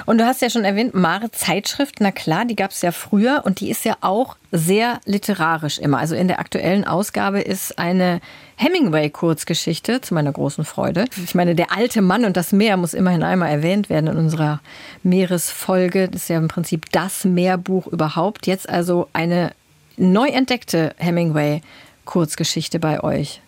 [0.07, 3.43] Und du hast ja schon erwähnt, Mare Zeitschrift, na klar, die gab es ja früher
[3.45, 5.99] und die ist ja auch sehr literarisch immer.
[5.99, 8.21] Also in der aktuellen Ausgabe ist eine
[8.57, 11.07] Hemingway-Kurzgeschichte, zu meiner großen Freude.
[11.25, 14.61] Ich meine, der alte Mann und das Meer muss immerhin einmal erwähnt werden in unserer
[15.03, 16.09] Meeresfolge.
[16.09, 18.47] Das ist ja im Prinzip das Meerbuch überhaupt.
[18.47, 19.53] Jetzt also eine
[19.97, 23.41] neu entdeckte Hemingway-Kurzgeschichte bei euch.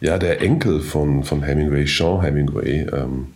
[0.00, 3.34] Ja, der Enkel von, von Hemingway, Sean Hemingway, ähm,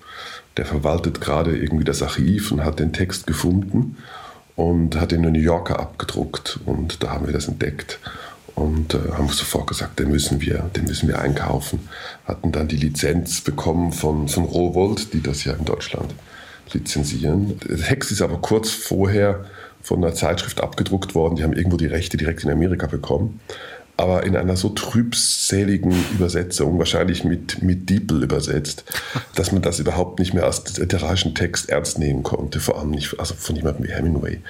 [0.56, 3.96] der verwaltet gerade irgendwie das Archiv und hat den Text gefunden
[4.54, 6.60] und hat ihn in New Yorker abgedruckt.
[6.64, 7.98] Und da haben wir das entdeckt
[8.54, 11.88] und äh, haben sofort gesagt, den müssen wir, den müssen wir einkaufen.
[12.24, 16.14] Hatten dann die Lizenz bekommen von, von Rowold, die das ja in Deutschland
[16.72, 17.58] lizenzieren.
[17.86, 19.44] Text ist aber kurz vorher
[19.82, 21.36] von einer Zeitschrift abgedruckt worden.
[21.36, 23.40] Die haben irgendwo die Rechte direkt in Amerika bekommen
[23.96, 28.84] aber in einer so trübseligen Übersetzung, wahrscheinlich mit, mit Diepel übersetzt,
[29.34, 33.18] dass man das überhaupt nicht mehr als literarischen Text ernst nehmen konnte, vor allem nicht
[33.18, 34.40] also von jemandem wie Hemingway.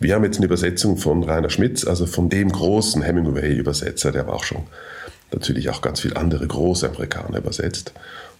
[0.00, 4.34] Wir haben jetzt eine Übersetzung von Rainer Schmitz, also von dem großen Hemingway-Übersetzer, der aber
[4.34, 4.62] auch schon
[5.32, 7.92] natürlich auch ganz viele andere große Amerikaner übersetzt.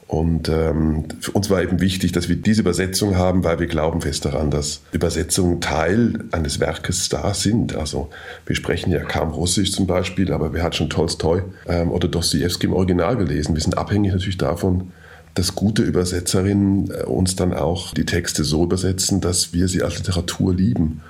[0.09, 4.25] Und ähm, uns war eben wichtig, dass wir diese Übersetzung haben, weil wir glauben fest
[4.25, 7.75] daran, dass Übersetzungen Teil eines Werkes da sind.
[7.75, 8.09] Also
[8.47, 12.67] wir sprechen ja kaum Russisch zum Beispiel, aber wer hat schon Tolstoi ähm, oder Dostoevsky
[12.67, 13.57] im Original gelesen?
[13.57, 14.93] Wir sind abhängig natürlich davon,
[15.35, 19.99] dass gute Übersetzerinnen äh, uns dann auch die Texte so übersetzen, dass wir sie als
[19.99, 21.03] Literatur lieben.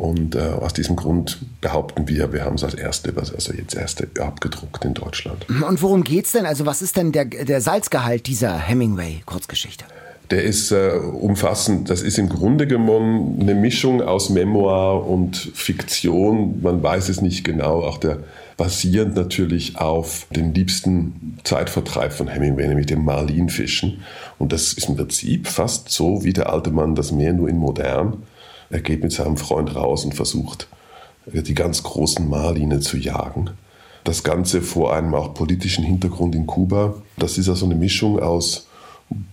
[0.00, 4.08] Und äh, aus diesem Grund behaupten wir, wir haben es als erste, also jetzt erste
[4.18, 5.44] abgedruckt in Deutschland.
[5.50, 6.46] Und worum geht es denn?
[6.46, 9.84] Also was ist denn der, der Salzgehalt dieser Hemingway-Kurzgeschichte?
[10.30, 11.90] Der ist äh, umfassend.
[11.90, 16.62] Das ist im Grunde genommen eine Mischung aus Memoir und Fiktion.
[16.62, 17.82] Man weiß es nicht genau.
[17.82, 18.20] Auch der
[18.56, 24.02] basierend natürlich auf dem liebsten Zeitvertreib von Hemingway, nämlich dem Marlinfischen.
[24.38, 27.58] Und das ist im Prinzip fast so wie der alte Mann das Meer nur in
[27.58, 28.22] modern.
[28.70, 30.68] Er geht mit seinem Freund raus und versucht,
[31.26, 33.50] die ganz großen Marline zu jagen.
[34.04, 36.94] Das Ganze vor einem auch politischen Hintergrund in Kuba.
[37.18, 38.68] Das ist also eine Mischung aus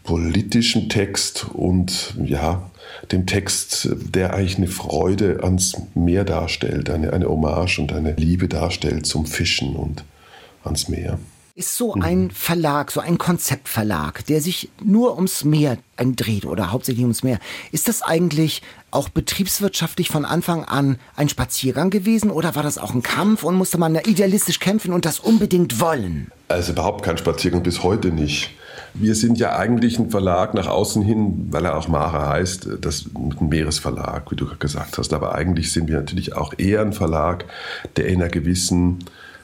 [0.04, 2.70] politischem Text und ja,
[3.12, 8.48] dem Text, der eigentlich eine Freude ans Meer darstellt, eine, eine Hommage und eine Liebe
[8.48, 10.04] darstellt zum Fischen und
[10.64, 11.20] ans Meer.
[11.58, 12.02] Ist so mhm.
[12.04, 17.40] ein Verlag, so ein Konzeptverlag, der sich nur ums Meer dreht oder hauptsächlich ums Meer,
[17.72, 22.94] ist das eigentlich auch betriebswirtschaftlich von Anfang an ein Spaziergang gewesen oder war das auch
[22.94, 26.30] ein Kampf und musste man idealistisch kämpfen und das unbedingt wollen?
[26.48, 28.52] Also überhaupt kein Spaziergang, bis heute nicht.
[28.94, 33.10] Wir sind ja eigentlich ein Verlag nach außen hin, weil er auch Mara heißt, das
[33.16, 35.12] ein Meeresverlag, wie du gesagt hast.
[35.12, 37.46] Aber eigentlich sind wir natürlich auch eher ein Verlag,
[37.96, 39.00] der in einer gewissen,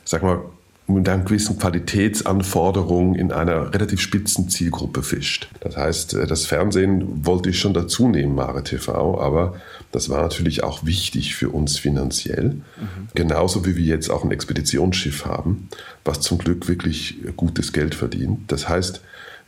[0.06, 0.42] sag mal,
[0.88, 5.50] mit einer gewissen Qualitätsanforderung in einer relativ spitzen Zielgruppe fischt.
[5.62, 9.56] Das heißt, äh, das Fernsehen wollte ich schon dazu nehmen, Mare TV, aber
[9.92, 12.50] das war natürlich auch wichtig für uns finanziell.
[12.50, 13.08] Mhm.
[13.14, 15.70] Genauso wie wir jetzt auch ein Expeditionsschiff haben,
[16.04, 18.52] was zum Glück wirklich gutes Geld verdient.
[18.52, 19.02] Das heißt,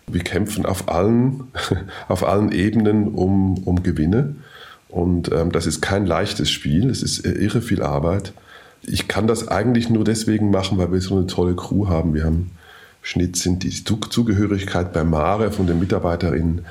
[0.07, 1.45] wir kämpfen auf allen,
[2.07, 4.35] auf allen Ebenen um, um Gewinne.
[4.87, 8.31] Und ähm, das ist kein leichtes Spiel, es ist irre viel Arbeit
[8.87, 12.13] ich kann das eigentlich nur deswegen machen, weil wir so eine tolle Crew haben.
[12.13, 12.51] Wir haben
[13.01, 16.65] Schnitt sind die Zugehörigkeit bei Mare von den Mitarbeiterinnen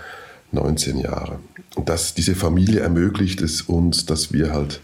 [0.51, 1.39] 19 Jahre.
[1.77, 4.81] Und das, diese Familie ermöglicht es uns, dass wir halt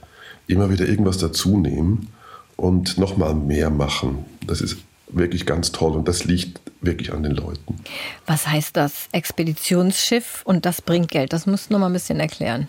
[0.47, 2.09] immer wieder irgendwas dazu nehmen
[2.57, 4.25] und nochmal mehr machen.
[4.47, 4.79] Das ist
[5.09, 7.81] wirklich ganz toll und das liegt wirklich an den Leuten.
[8.27, 11.33] Was heißt das Expeditionsschiff und das bringt Geld?
[11.33, 12.69] Das musst du noch mal ein bisschen erklären.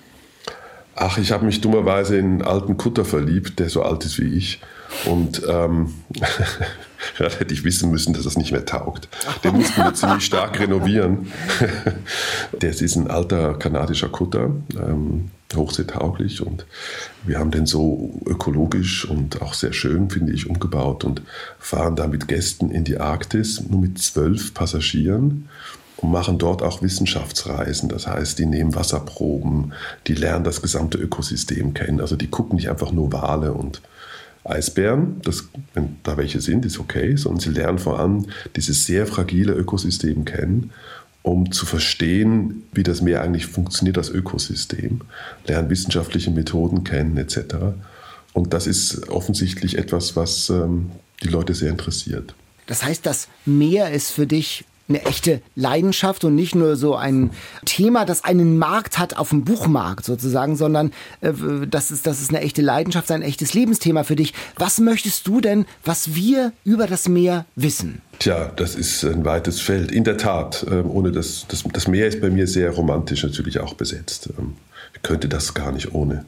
[0.95, 4.35] Ach, ich habe mich dummerweise in einen alten Kutter verliebt, der so alt ist wie
[4.35, 4.59] ich.
[5.05, 5.93] Und ähm,
[7.17, 9.07] da hätte ich wissen müssen, dass das nicht mehr taugt.
[9.43, 11.31] Den mussten wir ziemlich stark renovieren.
[12.59, 16.45] Das ist ein alter kanadischer Kutter, ähm, hochseetauglich.
[16.45, 16.65] Und
[17.23, 21.21] wir haben den so ökologisch und auch sehr schön, finde ich, umgebaut und
[21.59, 25.47] fahren da mit Gästen in die Arktis, nur mit zwölf Passagieren
[26.01, 27.89] und machen dort auch Wissenschaftsreisen.
[27.89, 29.73] Das heißt, die nehmen Wasserproben,
[30.07, 32.01] die lernen das gesamte Ökosystem kennen.
[32.01, 33.81] Also die gucken nicht einfach nur Wale und
[34.43, 38.25] Eisbären, das, wenn da welche sind, ist okay, sondern sie lernen vor allem
[38.55, 40.71] dieses sehr fragile Ökosystem kennen,
[41.21, 45.01] um zu verstehen, wie das Meer eigentlich funktioniert, das Ökosystem,
[45.45, 47.55] lernen wissenschaftliche Methoden kennen etc.
[48.33, 50.89] Und das ist offensichtlich etwas, was ähm,
[51.21, 52.33] die Leute sehr interessiert.
[52.65, 57.31] Das heißt, das Meer ist für dich eine echte Leidenschaft und nicht nur so ein
[57.65, 61.33] Thema, das einen Markt hat auf dem Buchmarkt sozusagen, sondern äh,
[61.67, 64.33] das, ist, das ist eine echte Leidenschaft, ein echtes Lebensthema für dich.
[64.57, 68.01] Was möchtest du denn, was wir über das Meer wissen?
[68.19, 69.91] Tja, das ist ein weites Feld.
[69.91, 73.59] In der Tat, äh, ohne das, das, das Meer ist bei mir sehr romantisch natürlich
[73.59, 74.29] auch besetzt.
[74.37, 74.55] Ähm,
[74.93, 76.25] ich könnte das gar nicht ohne.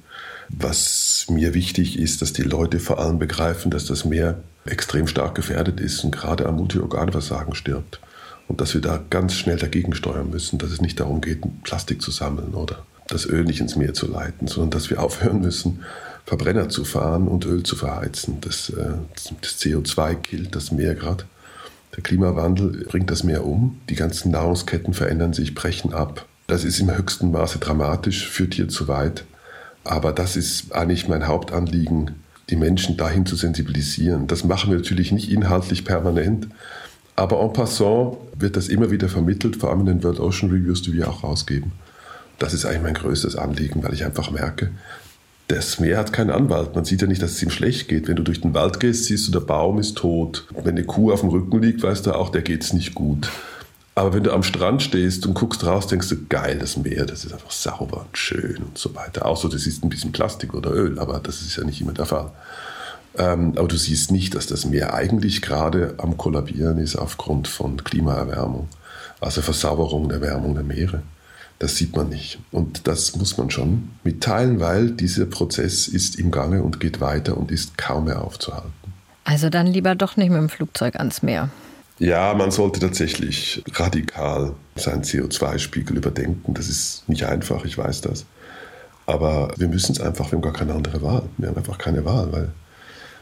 [0.50, 5.36] Was mir wichtig ist, dass die Leute vor allem begreifen, dass das Meer extrem stark
[5.36, 8.00] gefährdet ist und gerade am Multiorganversagen stirbt
[8.48, 12.02] und dass wir da ganz schnell dagegen steuern müssen, dass es nicht darum geht, Plastik
[12.02, 15.82] zu sammeln oder das Öl nicht ins Meer zu leiten, sondern dass wir aufhören müssen,
[16.26, 18.38] Verbrenner zu fahren und Öl zu verheizen.
[18.42, 18.94] Das, äh,
[19.42, 21.26] das CO2 killt das Meer gerade.
[21.96, 23.80] Der Klimawandel bringt das Meer um.
[23.90, 26.26] Die ganzen Nahrungsketten verändern sich, brechen ab.
[26.48, 29.26] Das ist im höchsten Maße dramatisch, führt hier zu weit.
[29.84, 32.16] Aber das ist eigentlich mein Hauptanliegen,
[32.50, 34.28] die Menschen dahin zu sensibilisieren.
[34.28, 36.48] Das machen wir natürlich nicht inhaltlich permanent,
[37.16, 40.82] aber en passant wird das immer wieder vermittelt, vor allem in den World Ocean Reviews,
[40.82, 41.72] die wir auch rausgeben.
[42.40, 44.72] Das ist eigentlich mein größtes Anliegen, weil ich einfach merke,
[45.48, 46.74] das Meer hat keinen Anwalt.
[46.74, 48.08] Man sieht ja nicht, dass es ihm schlecht geht.
[48.08, 50.48] Wenn du durch den Wald gehst, siehst du, der Baum ist tot.
[50.52, 53.30] Wenn eine Kuh auf dem Rücken liegt, weißt du auch, der geht es nicht gut.
[53.96, 57.26] Aber wenn du am Strand stehst und guckst raus, denkst du, geil, das Meer, das
[57.26, 59.26] ist einfach sauber und schön und so weiter.
[59.26, 62.08] Außer das ist ein bisschen Plastik oder Öl, aber das ist ja nicht immer der
[62.08, 62.32] Fall.
[63.18, 67.84] Ähm, aber du siehst nicht, dass das Meer eigentlich gerade am Kollabieren ist aufgrund von
[67.84, 68.68] Klimaerwärmung,
[69.22, 71.04] also Versauerung, Erwärmung der Meere.
[71.60, 72.40] Das sieht man nicht.
[72.52, 77.38] Und das muss man schon mitteilen, weil dieser Prozess ist im Gange und geht weiter
[77.38, 78.74] und ist kaum mehr aufzuhalten.
[79.24, 81.50] Also dann lieber doch nicht mit dem Flugzeug ans Meer.
[82.00, 86.54] Ja, man sollte tatsächlich radikal seinen CO2-Spiegel überdenken.
[86.54, 88.26] Das ist nicht einfach, ich weiß das.
[89.06, 91.24] Aber wir müssen es einfach, wir haben gar keine andere Wahl.
[91.38, 92.52] Wir haben einfach keine Wahl, weil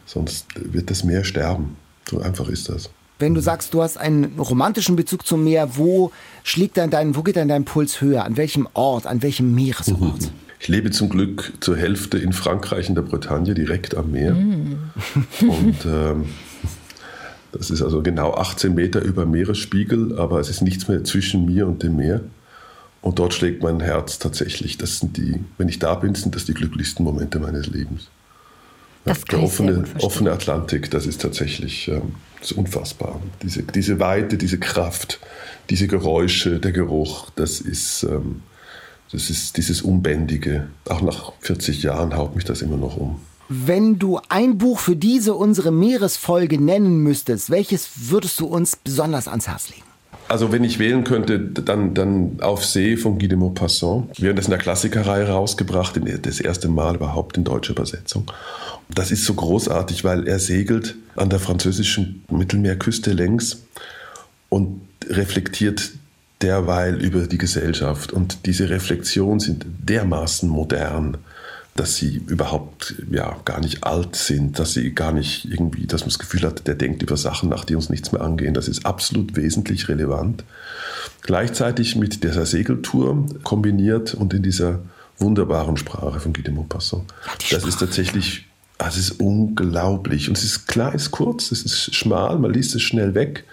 [0.05, 1.77] sonst wird das Meer sterben.
[2.09, 2.89] So einfach ist das.
[3.19, 6.11] Wenn du sagst, du hast einen romantischen Bezug zum Meer, wo
[6.43, 8.25] schlägt dann dein, wo geht dann dein Puls höher?
[8.25, 10.31] An welchem Ort, an welchem Meeresort?
[10.59, 14.33] Ich lebe zum Glück zur Hälfte in Frankreich, in der Bretagne, direkt am Meer.
[14.33, 14.91] Mm.
[15.41, 16.25] Und ähm,
[17.51, 21.67] das ist also genau 18 Meter über Meeresspiegel, aber es ist nichts mehr zwischen mir
[21.67, 22.21] und dem Meer.
[23.01, 24.77] Und dort schlägt mein Herz tatsächlich.
[24.77, 28.09] Das sind die, wenn ich da bin, sind das die glücklichsten Momente meines Lebens.
[29.05, 33.21] Das der offene, offene Atlantik, das ist tatsächlich ähm, das ist unfassbar.
[33.43, 35.19] Diese, diese Weite, diese Kraft,
[35.69, 38.41] diese Geräusche, der Geruch, das ist, ähm,
[39.11, 40.67] das ist dieses Unbändige.
[40.89, 43.21] Auch nach 40 Jahren haut mich das immer noch um.
[43.47, 49.27] Wenn du ein Buch für diese unsere Meeresfolge nennen müsstest, welches würdest du uns besonders
[49.27, 49.83] ans Herz legen?
[50.27, 54.09] Also wenn ich wählen könnte, dann, dann Auf See von Guy de Maupassant.
[54.17, 58.31] Wir haben das in der Klassikerreihe rausgebracht, das erste Mal überhaupt in deutscher Übersetzung.
[58.93, 63.63] Das ist so großartig, weil er segelt an der französischen Mittelmeerküste längs
[64.49, 65.91] und reflektiert
[66.41, 68.11] derweil über die Gesellschaft.
[68.11, 71.17] Und diese Reflexionen sind dermaßen modern
[71.75, 76.09] dass sie überhaupt ja, gar nicht alt sind, dass sie gar nicht irgendwie, dass man
[76.09, 78.53] das Gefühl hat, der denkt über Sachen nach, die uns nichts mehr angehen.
[78.53, 80.43] Das ist absolut wesentlich relevant.
[81.21, 84.79] Gleichzeitig mit dieser Segeltour kombiniert und in dieser
[85.17, 87.05] wunderbaren Sprache von Guy de Maupassant.
[87.49, 88.47] Ja, das ist tatsächlich,
[88.81, 90.27] also es ist unglaublich.
[90.27, 93.43] Und es ist klar, es ist kurz, es ist schmal, man liest es schnell weg.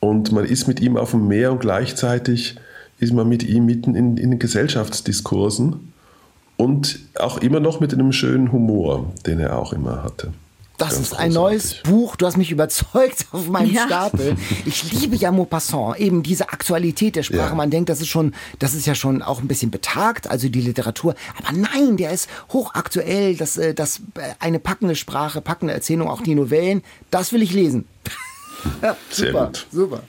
[0.00, 2.56] Und man ist mit ihm auf dem Meer und gleichzeitig
[2.98, 5.92] ist man mit ihm mitten in, in Gesellschaftsdiskursen
[6.56, 10.32] und auch immer noch mit einem schönen Humor, den er auch immer hatte.
[10.78, 12.16] Das Ganz ist ein neues Buch.
[12.16, 13.86] Du hast mich überzeugt auf meinem ja.
[13.86, 14.36] Stapel.
[14.66, 17.50] Ich liebe ja Maupassant, eben diese Aktualität der Sprache.
[17.50, 17.54] Ja.
[17.54, 20.60] Man denkt, das ist schon, das ist ja schon auch ein bisschen betagt, also die
[20.60, 21.14] Literatur.
[21.38, 23.36] Aber nein, der ist hochaktuell.
[23.36, 26.82] Das, äh, das äh, eine packende Sprache, packende Erzählung, auch die Novellen.
[27.10, 27.86] Das will ich lesen.
[29.10, 29.66] super, gut.
[29.70, 30.02] super.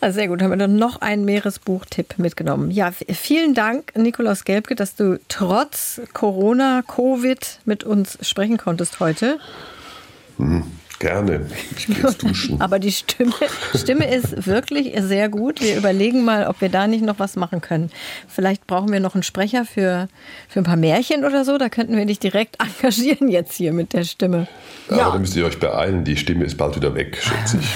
[0.00, 2.70] Ah, sehr gut, haben wir dann noch einen Meeresbuchtipp mitgenommen.
[2.70, 9.40] Ja, vielen Dank, Nikolaus Gelbke, dass du trotz Corona, Covid mit uns sprechen konntest heute.
[10.36, 10.62] Mhm.
[10.98, 11.46] Gerne.
[11.76, 12.60] Ich gehe jetzt duschen.
[12.60, 13.32] Aber die Stimme,
[13.74, 15.60] Stimme ist wirklich sehr gut.
[15.60, 17.90] Wir überlegen mal, ob wir da nicht noch was machen können.
[18.26, 20.08] Vielleicht brauchen wir noch einen Sprecher für,
[20.48, 21.56] für ein paar Märchen oder so.
[21.56, 24.48] Da könnten wir dich direkt engagieren jetzt hier mit der Stimme.
[24.90, 25.02] Ja, ja.
[25.04, 26.04] aber dann müsst ihr euch beeilen.
[26.04, 27.68] Die Stimme ist bald wieder weg, schätze ich.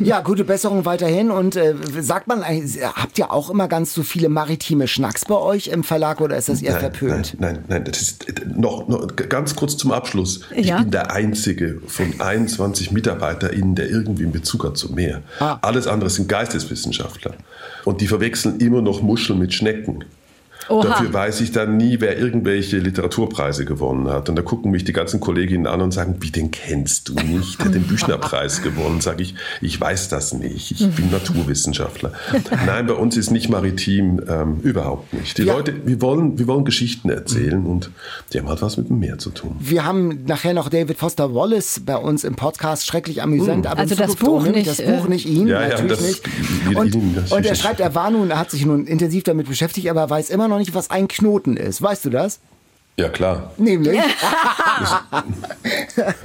[0.06, 1.30] ja, gute Besserung weiterhin.
[1.30, 5.36] Und äh, sagt man, äh, habt ihr auch immer ganz so viele maritime Schnacks bei
[5.36, 7.36] euch im Verlag oder ist das eher nein, verpönt?
[7.38, 7.84] Nein, nein, nein.
[7.84, 10.40] Das ist noch, noch ganz kurz zum Abschluss.
[10.54, 10.78] Ich ja?
[10.78, 15.22] bin der Einzige von 21 MitarbeiterInnen, der irgendwie einen Bezug hat zum Meer.
[15.38, 15.58] Ah.
[15.62, 17.34] Alles andere sind Geisteswissenschaftler.
[17.84, 20.04] Und die verwechseln immer noch Muscheln mit Schnecken.
[20.68, 20.88] Oha.
[20.88, 24.28] Dafür weiß ich dann nie, wer irgendwelche Literaturpreise gewonnen hat.
[24.28, 27.58] Und da gucken mich die ganzen Kolleginnen an und sagen, wie den kennst du nicht?
[27.58, 29.00] Der hat den Büchnerpreis gewonnen.
[29.00, 30.72] Sage ich, ich weiß das nicht.
[30.72, 32.12] Ich bin Naturwissenschaftler.
[32.66, 35.38] Nein, bei uns ist nicht maritim, ähm, überhaupt nicht.
[35.38, 35.54] Die ja.
[35.54, 37.90] Leute, wir wollen, wir wollen Geschichten erzählen und
[38.32, 39.56] die haben halt was mit dem Meer zu tun.
[39.60, 43.64] Wir haben nachher noch David Foster Wallace bei uns im Podcast, schrecklich amüsant.
[43.64, 43.70] Mhm.
[43.70, 46.76] Aber also das Buch, nicht, das Buch nicht ihn, ja, natürlich ja, das, nicht.
[46.76, 49.88] Und, ihn, und er schreibt, er war nun, er hat sich nun intensiv damit beschäftigt,
[49.88, 51.82] aber er weiß immer noch noch nicht, was ein Knoten ist.
[51.82, 52.40] Weißt du das?
[52.98, 53.52] Ja, klar.
[53.58, 54.00] Nämlich?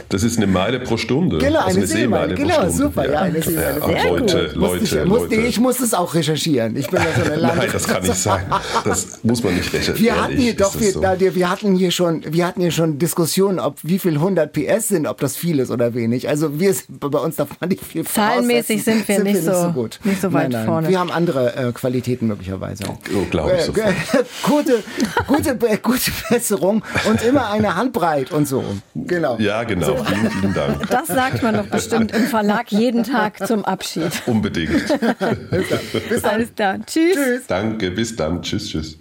[0.07, 1.38] Das ist eine Meile pro Stunde.
[1.39, 2.36] Genau, also eine Seemeile.
[2.36, 2.72] pro Genau, Stunde.
[2.72, 3.11] super.
[3.11, 3.80] Ja, eine Seemeile.
[3.80, 4.55] Ja, Sehr Leute, gut.
[4.55, 5.05] Leute, ich, Leute.
[5.07, 6.78] musste, ich muss es auch recherchieren.
[6.78, 8.45] Ich bin ja so eine Nein, das kann nicht sein.
[8.86, 10.01] Das muss man nicht recherchieren.
[10.01, 11.01] Wir hatten hier doch, wir, so.
[11.01, 15.07] wir hatten hier schon, wir hatten hier schon Diskussionen, ob wie viel 100 PS sind,
[15.07, 16.30] ob das viel ist oder wenig.
[16.30, 19.05] Also wir sind, bei uns darf man nicht viel Zahlenmäßig voraussetzen.
[19.15, 19.99] sind wir nicht so- gut.
[20.05, 20.65] nicht so weit nein, nein.
[20.67, 20.88] vorne.
[20.88, 22.86] Wir haben andere äh, Qualitäten möglicherweise.
[22.88, 23.93] Oh, glaube ich sofort.
[24.43, 24.84] gute,
[25.28, 28.64] gute, gute Besserung und immer eine Handbreit und so.
[28.95, 29.38] Genau.
[29.39, 30.03] Ja, genau.
[30.03, 30.88] Vielen, vielen Dank.
[30.89, 34.12] Das sagt man doch bestimmt im Verlag jeden Tag zum Abschied.
[34.26, 34.84] Unbedingt.
[36.24, 36.78] Alles klar.
[36.86, 37.16] Tschüss.
[37.16, 37.47] Tschüss.
[37.47, 38.41] Danke, bis dann.
[38.41, 38.97] Tschüss, tschüss.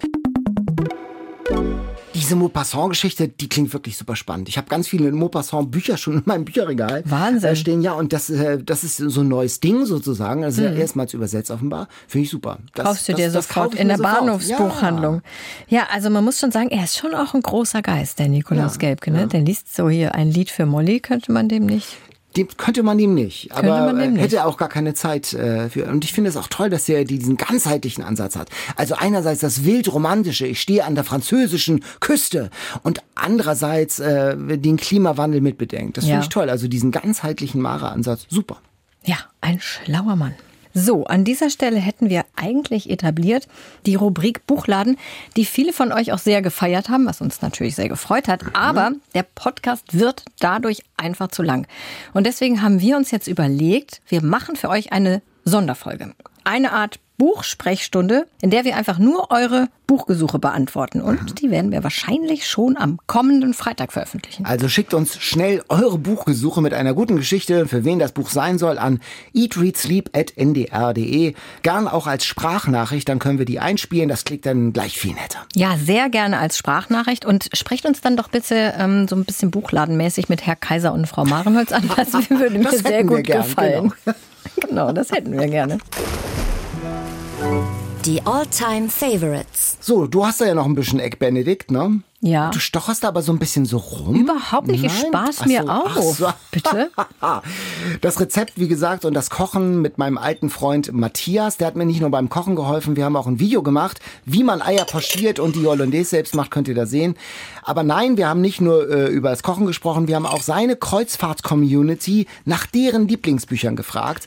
[2.31, 4.47] Diese Maupassant-Geschichte, die klingt wirklich super spannend.
[4.47, 7.49] Ich habe ganz viele Maupassant-Bücher schon in meinem Bücherregal Wahnsinn.
[7.49, 7.81] äh, stehen.
[7.81, 10.45] Ja, und das, äh, das ist so ein neues Ding sozusagen.
[10.45, 11.89] Also ja erstmals übersetzt offenbar.
[12.07, 12.59] Finde ich super.
[12.73, 12.85] Das, Hm.
[12.85, 14.19] Kaufst du das, dir das sofort in der sofort.
[14.19, 15.21] Bahnhofsbuchhandlung.
[15.67, 15.87] Ja.
[15.91, 18.79] also man muss schon sagen, er ist schon auch ein großer Geist, der Nikolaus Ja,
[18.79, 19.11] Gelbke.
[19.11, 19.27] Ne?
[19.27, 21.97] Der liest so hier ein Lied für Molly, könnte man dem nicht.
[22.37, 24.21] Dem könnte man ihm nicht, aber dem äh, nicht.
[24.21, 25.85] hätte er auch gar keine Zeit äh, für.
[25.85, 28.49] Und ich finde es auch toll, dass er diesen ganzheitlichen Ansatz hat.
[28.77, 32.49] Also einerseits das wild romantische, ich stehe an der französischen Küste
[32.83, 35.97] und andererseits äh, den Klimawandel mitbedenkt.
[35.97, 36.11] Das Ja.
[36.11, 36.49] finde ich toll.
[36.49, 38.57] Also diesen ganzheitlichen Mara-Ansatz, super.
[39.03, 40.33] Ja, ein schlauer Mann.
[40.73, 43.47] So, an dieser Stelle hätten wir eigentlich etabliert
[43.85, 44.97] die Rubrik Buchladen,
[45.35, 48.43] die viele von euch auch sehr gefeiert haben, was uns natürlich sehr gefreut hat.
[48.53, 51.67] Aber der Podcast wird dadurch einfach zu lang.
[52.13, 56.13] Und deswegen haben wir uns jetzt überlegt, wir machen für euch eine Sonderfolge.
[56.43, 61.01] Eine Art Buchsprechstunde, in der wir einfach nur eure Buchgesuche beantworten.
[61.01, 64.47] Und die werden wir wahrscheinlich schon am kommenden Freitag veröffentlichen.
[64.47, 68.57] Also schickt uns schnell eure Buchgesuche mit einer guten Geschichte, für wen das Buch sein
[68.57, 69.01] soll, an
[69.35, 71.35] eatreadsleep.ndr.de.
[71.61, 74.09] Gern auch als Sprachnachricht, dann können wir die einspielen.
[74.09, 75.45] Das klingt dann gleich viel netter.
[75.53, 79.51] Ja, sehr gerne als Sprachnachricht und sprecht uns dann doch bitte ähm, so ein bisschen
[79.51, 81.87] buchladenmäßig mit Herr Kaiser und Frau Marenholz an.
[81.95, 83.93] Das würde mir Das sehr gut gern, gefallen.
[84.59, 84.91] Genau.
[84.91, 85.77] das hätten wir gerne.
[88.05, 89.77] Die All-Time Favorites.
[89.79, 92.01] So, du hast da ja noch ein bisschen Eck Benedikt, ne?
[92.19, 92.49] Ja.
[92.49, 94.15] Du stocherst da aber so ein bisschen so rum.
[94.15, 94.83] Überhaupt nicht.
[94.83, 95.91] Ich spaß Ach mir so, auf.
[95.95, 96.27] ach so.
[96.51, 96.91] Bitte?
[98.01, 101.85] Das Rezept, wie gesagt, und das Kochen mit meinem alten Freund Matthias, der hat mir
[101.85, 105.39] nicht nur beim Kochen geholfen, wir haben auch ein Video gemacht, wie man Eier pochiert
[105.39, 107.15] und die Hollandaise selbst macht, könnt ihr da sehen.
[107.63, 110.75] Aber nein, wir haben nicht nur äh, über das Kochen gesprochen, wir haben auch seine
[110.75, 114.25] Kreuzfahrt-Community nach deren Lieblingsbüchern gefragt.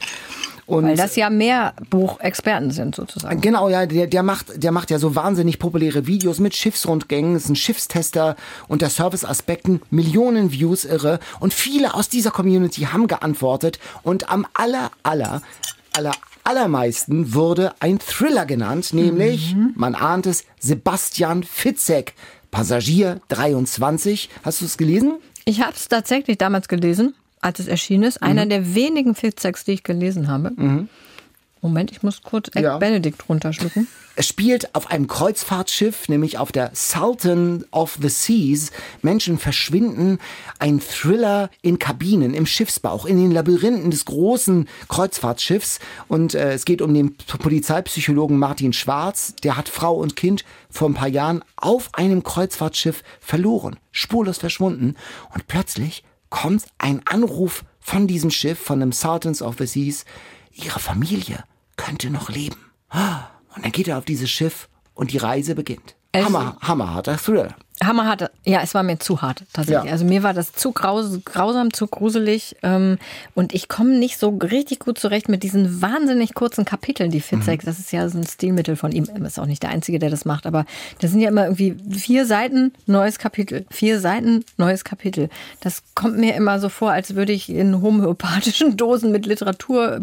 [0.66, 3.40] Und Weil das ja mehr Buchexperten sind sozusagen.
[3.40, 7.48] Genau, ja, der, der macht, der macht ja so wahnsinnig populäre Videos mit Schiffsrundgängen, ist
[7.48, 8.36] ein Schiffstester
[8.66, 14.90] unter Serviceaspekten, Millionen Views irre und viele aus dieser Community haben geantwortet und am aller,
[15.02, 15.42] aller,
[15.92, 16.12] aller,
[16.44, 22.14] allermeisten wurde ein Thriller genannt, nämlich, man ahnt es, Sebastian Fitzek,
[22.50, 24.30] Passagier 23.
[24.42, 25.18] Hast du es gelesen?
[25.44, 27.14] Ich habe es tatsächlich damals gelesen,
[27.44, 28.20] als es erschienen ist.
[28.20, 28.26] Mhm.
[28.26, 30.52] Einer der wenigen Fitzeks, die ich gelesen habe.
[31.60, 32.78] Moment, ich muss kurz Eck Ja.
[32.78, 33.86] Benedikt runterschlucken.
[34.16, 38.70] Es spielt auf einem Kreuzfahrtschiff, nämlich auf der Sultan of the Seas.
[39.02, 40.18] Menschen verschwinden.
[40.58, 45.80] Ein Thriller in Kabinen, im Schiffsbauch, in den Labyrinthen des großen Kreuzfahrtschiffs.
[46.06, 49.34] Und äh, es geht um den Polizeipsychologen Martin Schwarz.
[49.42, 54.94] Der hat Frau und Kind vor ein paar Jahren auf einem Kreuzfahrtschiff verloren, spurlos verschwunden.
[55.34, 56.04] Und plötzlich
[56.42, 60.04] kommt ein Anruf von diesem Schiff, von dem Sultans of the Seas.
[60.52, 61.44] Ihre Familie
[61.76, 62.56] könnte noch leben.
[63.54, 65.94] Und dann geht er auf dieses Schiff und die Reise beginnt.
[66.12, 67.54] Es- Hammer, hammerharter Thriller.
[67.82, 69.86] Hammerhart, ja, es war mir zu hart tatsächlich.
[69.86, 69.92] Ja.
[69.92, 72.98] Also mir war das zu graus, grausam, zu gruselig ähm,
[73.34, 77.62] und ich komme nicht so richtig gut zurecht mit diesen wahnsinnig kurzen Kapiteln, die Fitzek,
[77.64, 80.10] das ist ja so ein Stilmittel von ihm, er ist auch nicht der Einzige, der
[80.10, 80.66] das macht, aber
[81.00, 85.28] das sind ja immer irgendwie vier Seiten, neues Kapitel, vier Seiten, neues Kapitel.
[85.60, 90.02] Das kommt mir immer so vor, als würde ich in homöopathischen Dosen mit Literatur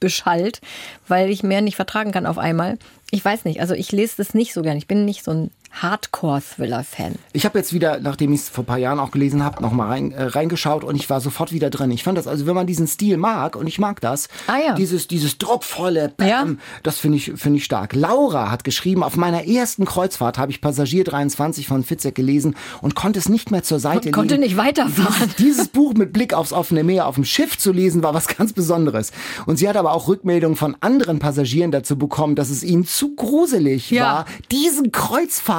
[0.00, 0.62] beschallt,
[1.06, 2.78] weil ich mehr nicht vertragen kann auf einmal.
[3.10, 4.78] Ich weiß nicht, also ich lese das nicht so gern.
[4.78, 7.14] Ich bin nicht so ein Hardcore-Thriller-Fan.
[7.32, 9.88] Ich habe jetzt wieder, nachdem ich es vor ein paar Jahren auch gelesen habe, nochmal
[9.88, 11.90] rein, äh, reingeschaut und ich war sofort wieder drin.
[11.90, 14.74] Ich fand das, also wenn man diesen Stil mag, und ich mag das, Ah ja.
[14.74, 16.46] dieses, dieses druckvolle, Bam, Ja.
[16.82, 17.94] das finde ich, finde ich stark.
[17.94, 22.94] Laura hat geschrieben, auf meiner ersten Kreuzfahrt habe ich Passagier 23 von Fitzek gelesen und
[22.94, 25.30] konnte es nicht mehr zur Seite Und konnte nicht weiterfahren.
[25.38, 28.52] Dieses, Buch mit Blick aufs offene Meer auf dem Schiff zu lesen, war was ganz
[28.52, 29.12] Besonderes.
[29.46, 33.14] Und sie hat aber auch Rückmeldungen von anderen Passagieren dazu bekommen, dass es ihnen zu
[33.14, 34.04] gruselig Ja.
[34.04, 34.90] war, diesen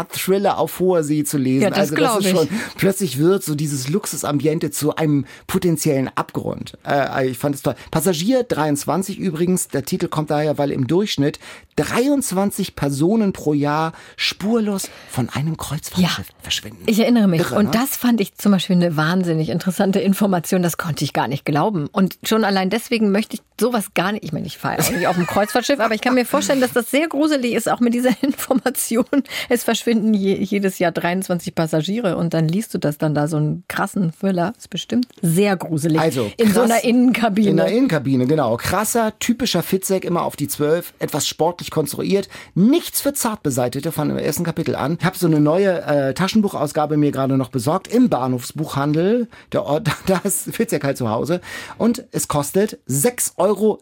[0.05, 1.63] Kreuzfahrt-Thriller auf hoher See zu lesen.
[1.63, 6.77] Ja, das also das ist schon, plötzlich wird so dieses Luxusambiente zu einem potenziellen Abgrund.
[6.87, 7.75] Äh, ich fand es toll.
[7.91, 11.39] Passagier 23 übrigens, der Titel kommt daher, weil im Durchschnitt
[11.77, 16.23] 23 Personen pro Jahr spurlos von einem Kreuzfahrtschiff Ja.
[16.41, 16.83] verschwinden.
[16.85, 17.41] Ich erinnere mich.
[17.41, 17.71] Irre, und ne?
[17.71, 20.61] das fand ich zum Beispiel eine wahnsinnig interessante Information.
[20.61, 21.87] Das konnte ich gar nicht glauben.
[21.91, 24.23] Und schon allein deswegen möchte ich sowas gar nicht.
[24.23, 26.73] Ich meine, ich fahre auch nicht auf dem Kreuzfahrtschiff, aber ich kann mir vorstellen, dass
[26.73, 29.05] das sehr gruselig ist, auch mit dieser Information.
[29.49, 33.37] Es verschwinden je, jedes Jahr 23 Passagiere und dann liest du das dann da so
[33.37, 34.53] einen krassen Thriller.
[34.57, 35.99] Ist bestimmt sehr gruselig.
[35.99, 36.71] Also, in so krass.
[36.71, 37.49] einer Innenkabine.
[37.49, 38.55] In der Innenkabine, genau.
[38.57, 42.29] Krasser, typischer Fitzek, immer auf die 12, etwas sportlich konstruiert.
[42.55, 44.97] Nichts für Zartbeseitete von dem ersten Kapitel an.
[44.99, 49.27] Ich habe so eine neue äh, Taschenbuchausgabe mir gerade noch besorgt im Bahnhofsbuchhandel.
[49.51, 51.41] Der Ort, da ist Fitzek halt zu Hause.
[51.77, 53.81] Und es kostet 6,66 Euro.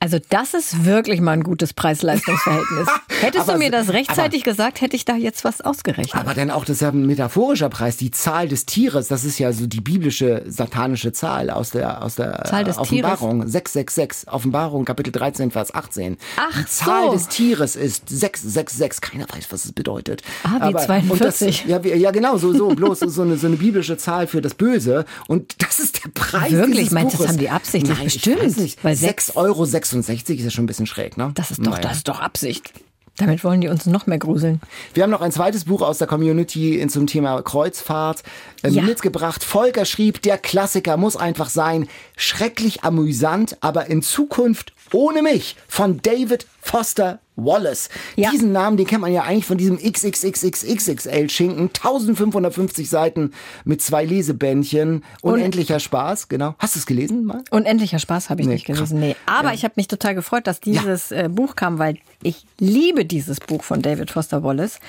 [0.00, 2.88] Also das ist wirklich mal ein gutes Preis-Leistungs-Verhältnis.
[3.20, 6.14] Hättest du mir das rechtzeitig gesagt, hätte ich da jetzt was ausgerechnet.
[6.14, 9.40] Aber dann auch, das ist ja ein metaphorischer Preis, die Zahl des Tieres, das ist
[9.40, 13.40] ja so die biblische satanische Zahl aus der, aus der Zahl des Offenbarung.
[13.48, 16.18] 666, Offenbarung, Kapitel 13, Vers 18.
[16.36, 17.12] Ach die Zahl so.
[17.14, 20.22] des Tieres ist 666, keiner weiß, was es bedeutet.
[20.44, 21.64] Ah, wie und 42.
[21.66, 24.54] Das, ja, ja, genau, so, so, bloß so eine, so eine biblische Zahl für das
[24.54, 25.04] Böse.
[25.26, 26.92] Und das ist der Preis Wirklich?
[26.92, 28.84] Meinst du, das haben die absichtlich Nein, bestimmt?
[28.84, 31.32] Weil 6,66 Euro ist ja schon ein bisschen schräg, ne?
[31.34, 31.82] Das ist doch, Naja.
[31.82, 32.72] das ist doch Absicht.
[33.16, 34.60] Damit wollen die uns noch mehr gruseln.
[34.94, 38.22] Wir haben noch ein zweites Buch aus der Community zum Thema Kreuzfahrt
[38.62, 38.82] äh, Ja.
[38.82, 39.42] mitgebracht.
[39.42, 41.88] Volker schrieb, der Klassiker muss einfach sein.
[42.16, 47.88] Schrecklich amüsant, aber in Zukunft ohne mich von David Foster Wallace.
[48.16, 48.30] Ja.
[48.30, 51.68] Diesen Namen, den kennt man ja eigentlich von diesem XXXXXXL Schinken.
[51.68, 53.32] 1550 Seiten
[53.64, 55.04] mit zwei Lesebändchen.
[55.22, 56.56] Unendlicher Spaß, genau.
[56.58, 57.44] Hast du es gelesen mal?
[57.50, 58.98] Unendlicher Spaß habe ich Nee, nicht gelesen.
[58.98, 59.14] Nee.
[59.26, 63.38] Aber ich habe mich total gefreut, dass dieses äh, Buch kam, weil ich liebe dieses
[63.38, 64.80] Buch von David Foster Wallace.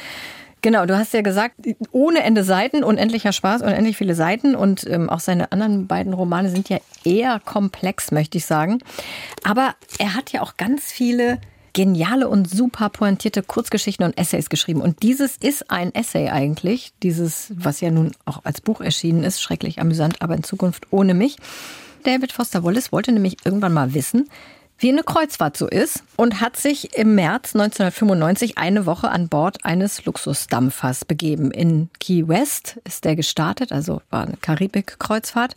[0.64, 1.56] Genau, du hast ja gesagt,
[1.92, 6.50] ohne Ende Seiten, unendlicher Spaß, unendlich viele Seiten und ähm, auch seine anderen beiden Romane
[6.50, 8.80] sind ja eher komplex, möchte ich sagen.
[9.44, 11.40] Aber er hat ja auch ganz viele
[11.78, 14.82] geniale und super pointierte Kurzgeschichten und Essays geschrieben.
[14.82, 19.44] Und dieses ist ein Essay eigentlich, dieses, was ja nun auch als Buch erschienen ist,
[19.44, 21.38] schrecklich amüsant, aber in Zukunft ohne mich.
[22.02, 24.28] David Foster Wallace wollte nämlich irgendwann mal wissen,
[24.80, 29.64] wie eine Kreuzfahrt so ist und hat sich im März 1995 eine Woche an Bord
[29.64, 31.52] eines Luxusdampfers begeben.
[31.52, 35.56] In Key West ist der gestartet, also war eine Karibik-Kreuzfahrt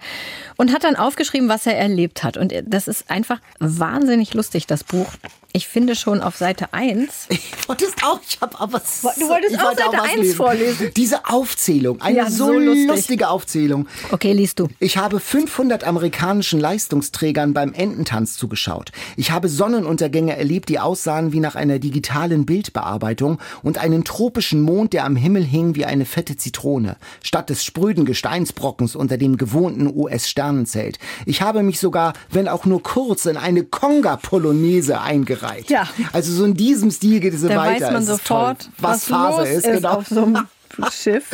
[0.57, 2.37] und hat dann aufgeschrieben, was er erlebt hat.
[2.37, 5.09] Und das ist einfach wahnsinnig lustig, das Buch.
[5.53, 9.59] Ich finde schon auf Seite 1 Ich wollte es auch, ich habe aber Du wolltest
[9.59, 10.37] auch wollte Seite was 1 lesen.
[10.37, 10.91] vorlesen.
[10.97, 12.89] Diese Aufzählung, eine Ja, so, so lustig.
[12.89, 13.87] lustige Aufzählung.
[14.13, 14.69] Okay, liest du.
[14.79, 18.93] Ich habe 500 amerikanischen Leistungsträgern beim Ententanz zugeschaut.
[19.17, 24.93] Ich habe Sonnenuntergänge erlebt, die aussahen wie nach einer digitalen Bildbearbeitung und einen tropischen Mond,
[24.93, 29.91] der am Himmel hing wie eine fette Zitrone, statt des spröden Gesteinsbrockens unter dem gewohnten
[29.95, 30.99] US-Sternenzelt.
[31.27, 35.01] Ich habe mich sogar, wenn auch nur kurz, in eine Conga-Polonaise
[35.43, 35.71] eingereiht.
[35.71, 35.89] Ja.
[36.13, 37.87] Also so in diesem Stil geht es Da weiter.
[37.87, 38.73] weiß man ist sofort, toll.
[38.79, 39.89] was, Phase los ist, genau.
[39.91, 40.47] auf so einem
[40.93, 41.27] Schiff.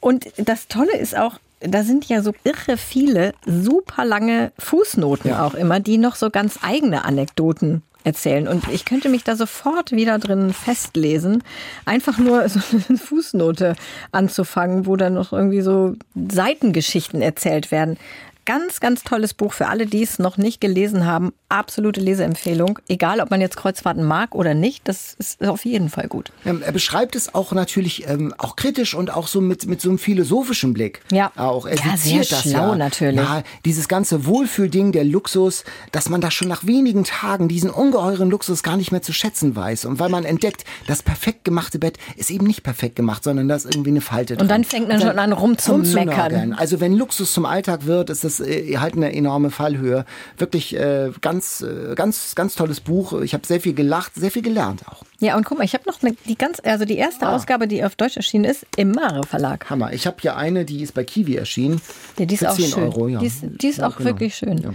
[0.00, 5.46] Und das Tolle ist auch, da sind ja so irre viele super lange Fußnoten Ja.
[5.46, 8.46] auch immer, die noch so ganz eigene Anekdoten erzählen.
[8.48, 11.42] Und ich könnte mich da sofort wieder drin festlesen,
[11.86, 13.76] einfach nur so eine Fußnote
[14.12, 17.96] anzufangen, wo dann noch irgendwie so Seitengeschichten erzählt werden.
[18.44, 21.32] Ganz, ganz tolles Buch für alle, die es noch nicht gelesen haben.
[21.48, 22.78] Absolute Leseempfehlung.
[22.88, 26.32] Egal, ob man jetzt Kreuzfahrten mag oder nicht, das ist auf jeden Fall gut.
[26.44, 29.88] Ähm, Er beschreibt es auch natürlich ähm, auch kritisch und auch so mit, mit so
[29.88, 31.00] einem philosophischen Blick.
[31.10, 31.32] Ja.
[31.36, 31.66] Auch.
[31.66, 32.76] Er Ja, sehr das schlau ja.
[32.76, 33.20] natürlich.
[33.20, 38.30] Ja, dieses ganze Wohlfühlding, der Luxus, dass man da schon nach wenigen Tagen diesen ungeheuren
[38.30, 39.84] Luxus gar nicht mehr zu schätzen weiß.
[39.84, 43.54] Und weil man entdeckt, das perfekt gemachte Bett ist eben nicht perfekt gemacht, sondern da
[43.54, 44.42] ist irgendwie eine Falte drin.
[44.42, 46.52] Und dann fängt man schon an, rumzumeckern.
[46.52, 50.04] Also wenn Luxus zum Alltag wird, ist das äh, halt eine enorme Fallhöhe.
[50.38, 53.20] Wirklich äh, ganz, äh, ganz, ganz tolles Buch.
[53.22, 55.02] Ich habe sehr viel gelacht, sehr viel gelernt auch.
[55.20, 57.34] Ja, und guck mal, ich habe noch eine, die ganz, also die erste Ah.
[57.36, 59.68] Ausgabe, die auf Deutsch erschienen ist, im Mare Verlag.
[59.70, 59.92] Hammer.
[59.92, 61.80] Ich habe hier eine, die ist bei Kiwi erschienen.
[62.18, 62.82] Ja, die ist Für auch 10 schön.
[62.84, 63.18] Euro, ja.
[63.20, 64.10] Die ist, die ist Ja, auch genau.
[64.10, 64.58] wirklich schön.
[64.58, 64.70] Ja.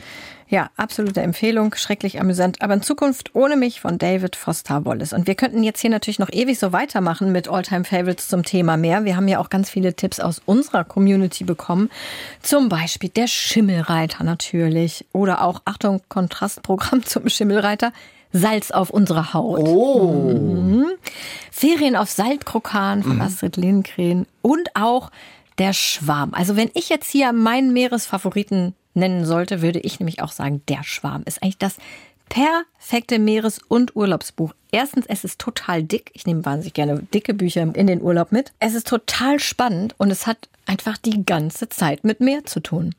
[0.49, 0.69] Ja.
[0.77, 2.61] absolute Empfehlung, schrecklich amüsant.
[2.61, 5.13] Aber in Zukunft ohne mich von David Foster Wallace.
[5.13, 8.75] Und wir könnten jetzt hier natürlich noch ewig so weitermachen mit Alltime Favorites zum Thema
[8.75, 9.05] mehr.
[9.05, 11.89] Wir haben ja auch ganz viele Tipps aus unserer Community bekommen.
[12.41, 15.05] Zum Beispiel der Schimmelreiter natürlich.
[15.13, 17.93] Oder auch, Achtung, Kontrastprogramm zum Schimmelreiter.
[18.31, 19.67] Salz auf unserer Haut.
[19.67, 20.85] Oh.
[21.51, 25.09] Ferien auf Saltkrokan von Astrid Lindgren und auch
[25.57, 26.33] der Schwarm.
[26.33, 30.83] Also wenn ich jetzt hier meinen Meeresfavoriten nennen sollte, würde ich nämlich auch sagen, der
[30.83, 31.77] Schwarm ist eigentlich das
[32.29, 34.53] perfekte Meeres- und Urlaubsbuch.
[34.71, 36.11] Erstens, es ist total dick.
[36.13, 38.51] Ich nehme wahnsinnig gerne dicke Bücher in den Urlaub mit.
[38.59, 42.93] Es ist total spannend und es hat einfach die ganze Zeit mit Meer zu tun.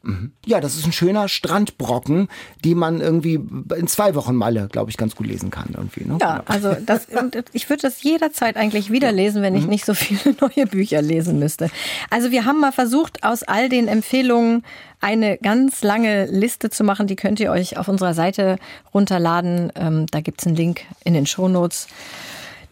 [0.44, 2.28] Ja, das ist ein schöner Strandbrocken,
[2.64, 6.04] die man irgendwie in zwei Wochen Malle, glaube ich, ganz gut lesen kann irgendwie.
[6.04, 6.18] Ne?
[6.20, 7.06] Ja, also das,
[7.52, 11.38] ich würde das jederzeit eigentlich wieder lesen, wenn ich nicht so viele neue Bücher lesen
[11.38, 11.70] müsste.
[12.10, 14.64] Also wir haben mal versucht, aus all den Empfehlungen
[15.00, 17.06] eine ganz lange Liste zu machen.
[17.06, 18.56] Die könnt ihr euch auf unserer Seite
[18.92, 19.72] runterladen.
[19.76, 21.86] Ähm, da gibt's einen Link in den Shownotes.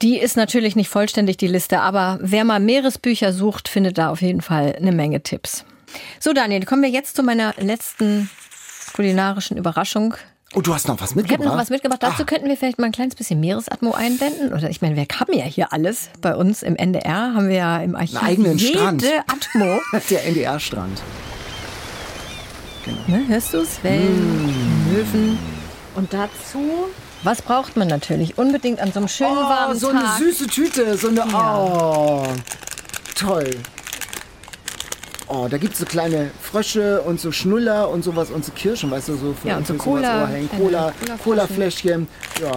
[0.03, 4.23] Die ist natürlich nicht vollständig, die Liste, aber wer mal Meeresbücher sucht, findet da auf
[4.23, 5.65] jeden Fall eine Menge Tipps.
[6.21, 8.31] So, Daniel, kommen wir jetzt zu meiner letzten
[8.95, 10.15] kulinarischen Überraschung.
[10.55, 11.41] Oh, du hast noch was Ich mitgebracht?
[11.47, 12.03] habe noch was mitgebracht.
[12.03, 14.53] Dazu könnten wir vielleicht mal ein kleines bisschen Meeresatmo einblenden.
[14.55, 16.09] Oder ich meine, wir haben ja hier alles.
[16.23, 19.05] Bei uns im NDR haben wir ja im Archiv Einen eigenen jede Strand.
[19.27, 19.79] Atmo.
[20.11, 21.03] Der NDR-Strand.
[23.07, 23.83] Ne, hörst du es?
[23.85, 25.39] Wellen, Möwen.
[25.95, 26.89] Und dazu,
[27.23, 28.39] was braucht man natürlich?
[28.39, 30.19] Unbedingt an so einem schönen Oh, warmen so eine Tag.
[30.19, 31.25] süße Tüte, so eine.
[31.35, 32.27] Oh,
[33.15, 33.51] toll.
[35.31, 38.91] Oh, da gibt es so kleine Frösche und so Schnuller und sowas und so Kirschen,
[38.91, 40.49] weißt du, so für, Ja, und so Cola, Ohrhängen.
[40.51, 41.19] äh, Cola, Colaflaschen.
[41.23, 42.09] Cola-Fläschchen.
[42.41, 42.53] Ja,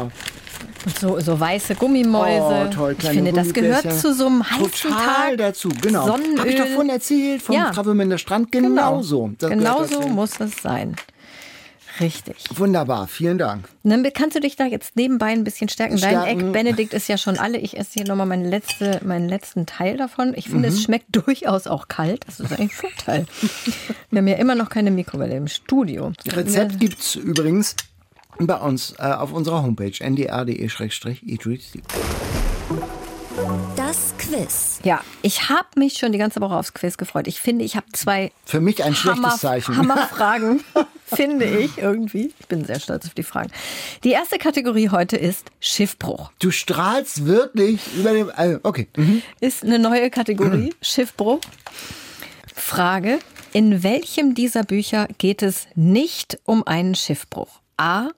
[0.86, 2.68] Und so, so weiße Gummimäuse.
[2.70, 5.38] Oh, toll, ich kleine finde, das gehört zu so einem heißen Total Tag.
[5.38, 6.06] dazu, genau.
[6.08, 6.40] Sonnenöl.
[6.40, 7.72] Habe ich doch vorhin erzählt vom Ja.
[7.72, 8.54] Travemünder Strand.
[8.54, 9.32] Genau so.
[9.38, 10.96] Das Genau gehört so muss es sein.
[12.00, 12.38] Richtig.
[12.56, 13.68] Wunderbar, vielen Dank.
[13.84, 15.98] Dann kannst du dich da jetzt nebenbei ein bisschen stärken.
[15.98, 16.40] Dein Stärken.
[16.42, 17.58] Egg Benedict ist ja schon alle.
[17.58, 20.34] Ich esse hier nochmal meine letzte, meinen letzten Teil davon.
[20.36, 20.76] Ich finde, Mhm.
[20.76, 22.24] es schmeckt durchaus auch kalt.
[22.28, 23.26] Das ist ein Vorteil.
[24.10, 26.14] Wir haben ja immer noch keine Mikrowelle im Studio.
[26.28, 27.76] Rezept gibt's übrigens
[28.40, 31.84] bei uns äh, auf unserer Homepage ndr.de-eatreadsleep.
[34.32, 34.80] Quiz.
[34.84, 37.28] Ja, ich habe mich schon die ganze Woche aufs Quiz gefreut.
[37.28, 39.78] Ich finde, ich habe zwei Für mich ein schlechtes Hammer, Zeichen.
[39.78, 40.64] Hammerfragen,
[41.06, 42.34] finde ich irgendwie.
[42.40, 43.52] Ich bin sehr stolz auf die Fragen.
[44.04, 46.32] Die erste Kategorie heute ist Schiffbruch.
[46.40, 48.32] Du strahlst wirklich über dem.
[48.34, 48.88] Also, okay.
[48.96, 49.22] Mhm.
[49.40, 51.40] Ist eine neue Kategorie, Schiffbruch.
[52.56, 53.20] Frage,
[53.54, 57.60] in welchem dieser Bücher geht es nicht um einen Schiffbruch?
[57.78, 58.10] A.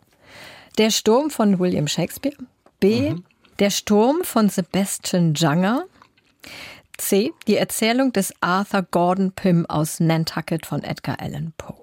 [0.78, 2.36] Der Sturm von William Shakespeare.
[2.80, 3.16] B.
[3.59, 5.86] Der Sturm von Sebastian Junger.
[6.98, 7.32] C.
[7.48, 11.76] Die Erzählung des Arthur Gordon Pym aus Nantucket von Edgar Allan Poe.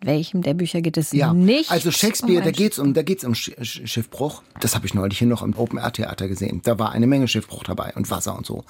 [0.00, 1.70] In welchem der Bücher geht es Ja, nicht?
[1.70, 4.42] also Shakespeare, um da geht's um, da geht's um Sch- Sch- Schiffbruch.
[4.60, 6.60] Das habe ich neulich hier noch im Open Air Theater gesehen.
[6.64, 8.64] Da war eine Menge Schiffbruch dabei und Wasser und so.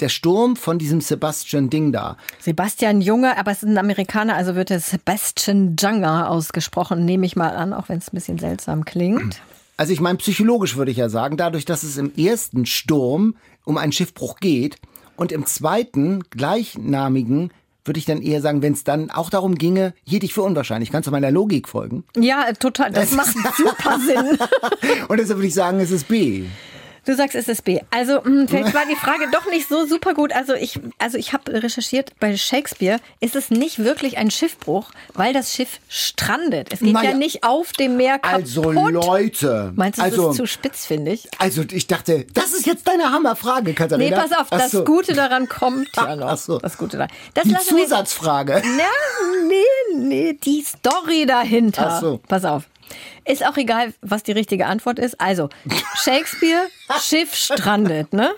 [0.00, 2.18] Der Sturm von diesem Sebastian Ding da.
[2.40, 7.34] Sebastian Junger, aber es ist ein Amerikaner, also wird er Sebastian Junger ausgesprochen, nehme ich
[7.34, 9.40] mal an, auch wenn es ein bisschen seltsam klingt.
[9.76, 13.76] Also ich meine, psychologisch würde ich ja sagen, dadurch, dass es im ersten Sturm um
[13.76, 14.76] einen Schiffbruch geht
[15.16, 17.50] und im zweiten gleichnamigen
[17.84, 20.90] würde ich dann eher sagen, wenn es dann auch darum ginge, hielt ich für unwahrscheinlich.
[20.90, 22.04] Kannst du meiner Logik folgen?
[22.16, 24.38] Ja, total, das macht super Sinn.
[25.08, 26.46] Und deshalb würde ich sagen, es ist B.
[27.06, 27.80] Du sagst SSB.
[27.90, 30.32] Also mh, vielleicht war die Frage doch nicht so super gut.
[30.32, 35.32] Also ich, also ich habe recherchiert, bei Shakespeare ist es nicht wirklich ein Schiffbruch, weil
[35.32, 36.72] das Schiff strandet.
[36.72, 37.10] Es geht Naja.
[37.10, 38.40] ja nicht auf dem Meer kaputt.
[38.42, 39.72] Also Leute.
[39.76, 41.28] Meinst du, also, das ist zu spitz, finde ich?
[41.38, 44.16] Also ich dachte, das ist jetzt deine Hammerfrage, Nee, Katharina.
[44.20, 44.84] pass auf, Ach das so.
[44.84, 46.28] Gute daran kommt ja noch.
[46.28, 46.58] Ach so.
[46.58, 47.12] Das Gute daran.
[47.34, 48.62] Das Die Zusatzfrage.
[48.76, 48.84] Na,
[49.48, 51.86] nee, nee, die Story dahinter.
[51.88, 52.20] Ach so.
[52.26, 52.64] Pass auf.
[53.24, 55.20] Ist auch egal, was die richtige Antwort ist.
[55.20, 55.48] Also,
[55.96, 56.68] Shakespeare,
[57.00, 58.30] Schiff strandet, ne?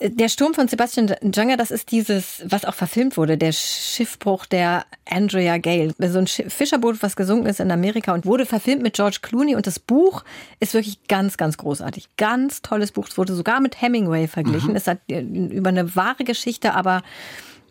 [0.00, 4.86] Der Sturm von Sebastian Junger, das ist dieses, was auch verfilmt wurde, der Schiffbruch der
[5.10, 5.92] Andrea Gale.
[5.98, 9.56] So ein Fischerboot, was gesunken ist in Amerika und wurde verfilmt mit George Clooney.
[9.56, 10.22] Und das Buch
[10.60, 12.10] ist wirklich ganz, ganz großartig.
[12.16, 13.08] Ganz tolles Buch.
[13.08, 14.76] Es wurde sogar mit Hemingway verglichen.
[14.76, 17.02] Es hat äh, über eine wahre Geschichte, aber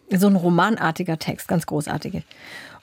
[0.09, 2.23] so ein romanartiger Text, ganz großartige.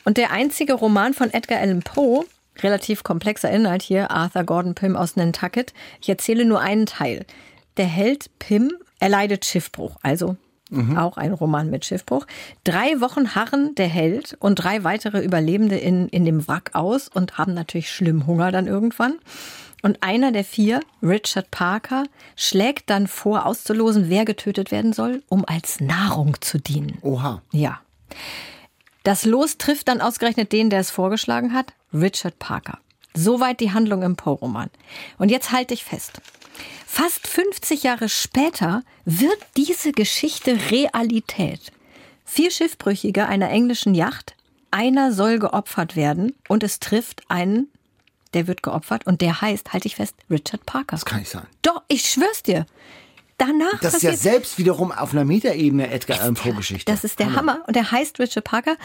[0.05, 2.25] Und der einzige Roman von Edgar Allan Poe,
[2.63, 5.73] relativ komplexer Inhalt hier, Arthur Gordon Pym aus Nantucket.
[6.01, 7.27] Ich erzähle nur einen Teil.
[7.77, 10.37] Der Held Pym erleidet Schiffbruch, also
[10.97, 12.27] auch ein Roman mit Schiffbruch.
[12.65, 17.39] Drei Wochen harren der Held und drei weitere Überlebende in, in dem Wrack aus und
[17.39, 19.19] haben natürlich schlimm Hunger dann irgendwann.
[19.83, 22.05] Und einer der vier, Richard Parker,
[22.37, 26.99] schlägt dann vor, auszulosen, wer getötet werden soll, um als Nahrung zu dienen.
[27.03, 27.43] Oha.
[27.53, 27.81] Ja.
[29.03, 32.79] Das Los trifft dann ausgerechnet den, der es vorgeschlagen hat, Richard Parker.
[33.15, 34.71] Soweit die Handlung im Poe-Roman.
[35.19, 36.21] Und jetzt halte ich fest.
[36.87, 41.73] Fast 50 Jahre später wird diese Geschichte Realität.
[42.25, 44.35] Vier Schiffbrüchige einer englischen Yacht,
[44.71, 47.69] einer soll geopfert werden und es trifft einen,
[48.33, 50.97] der wird geopfert und der heißt, halte ich fest, Richard Parker.
[50.97, 51.47] Das kann nicht sein.
[51.63, 52.67] Doch, ich schwör's dir.
[53.47, 56.91] Danach Das ist ja selbst wiederum auf einer Metaebene Edgar Allan Poe Geschichte.
[56.91, 57.59] Das ist der Hammer.
[57.67, 58.77] Und der heißt Richard Parker.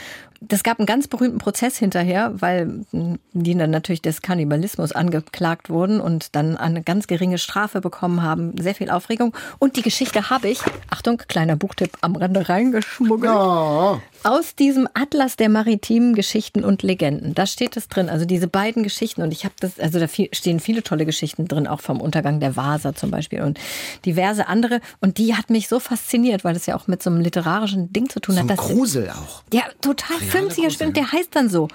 [0.42, 5.70] Das gab einen ganz berühmten Prozess hinterher, weil mh, die dann natürlich des Kannibalismus angeklagt
[5.70, 8.56] wurden und dann eine ganz geringe Strafe bekommen haben.
[8.62, 9.36] Sehr viel Aufregung.
[9.60, 13.34] Und die Geschichte habe ich, Achtung, kleiner Buchtipp am Rande reingeschmuggelt.
[13.34, 14.00] Oh.
[14.24, 17.34] Aus diesem Atlas der maritimen Geschichten und Legenden.
[17.36, 18.10] Da steht es drin.
[18.10, 19.22] Also diese beiden Geschichten.
[19.22, 22.40] Und ich habe das, also da viel, stehen viele tolle Geschichten drin, auch vom Untergang
[22.40, 23.60] der Vasa zum Beispiel und
[24.06, 24.82] diverse andere.
[25.00, 28.10] Und die hat mich so fasziniert, weil es ja auch mit so einem literarischen Ding
[28.10, 28.50] zu tun So hat.
[28.52, 29.44] ein dass- Grusel auch.
[29.54, 30.88] ja, total Realer 50er Grusel, Spiel.
[30.88, 30.94] ja.
[30.94, 31.68] Der heißt dann so.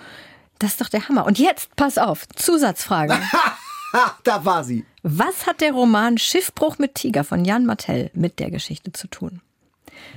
[0.58, 1.26] Das ist doch der Hammer.
[1.26, 3.14] Und jetzt, pass auf, Zusatzfrage.
[3.92, 4.84] Ha, da war sie.
[5.02, 9.40] Was hat der Roman Schiffbruch mit Tiger von Jan Martell mit der Geschichte zu tun?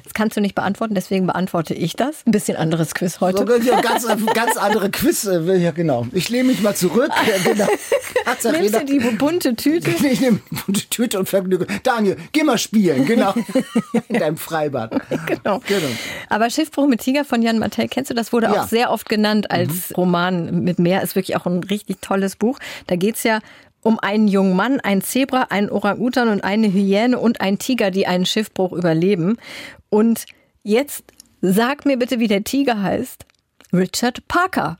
[0.03, 2.25] Das kannst du nicht beantworten, deswegen beantworte ich das.
[2.25, 3.45] Ein bisschen anderes Quiz heute.
[3.45, 5.25] So, ja, ganz, ganz andere Quiz.
[5.25, 6.07] äh, Ja, genau.
[6.13, 7.09] Ich lehne mich mal zurück.
[7.27, 7.67] Ja, genau.
[8.51, 9.91] Nimmst du die bunte Tüte?
[10.07, 11.67] Ich nehme die Tüte und Vergnügen.
[11.83, 13.33] Daniel, geh mal spielen, genau.
[14.07, 14.91] In deinem Freibad.
[15.25, 15.59] Genau.
[15.67, 15.87] Genau.
[16.29, 18.31] Aber Schiffbruch mit Tiger von Jan Martell, kennst du das?
[18.33, 18.53] Wurde Ja.
[18.53, 18.59] Mhm.
[18.59, 21.01] auch sehr oft genannt als Roman mit Meer.
[21.01, 22.59] Ist wirklich auch ein richtig tolles Buch.
[22.87, 23.39] Da geht's ja
[23.81, 28.07] um einen jungen Mann, einen Zebra, einen Orang-Utan und eine Hyäne und einen Tiger, die
[28.07, 29.37] einen Schiffbruch überleben.
[29.89, 30.25] Und
[30.63, 31.03] jetzt
[31.41, 33.25] sag mir bitte, wie der Tiger heißt.
[33.73, 34.77] Richard Parker.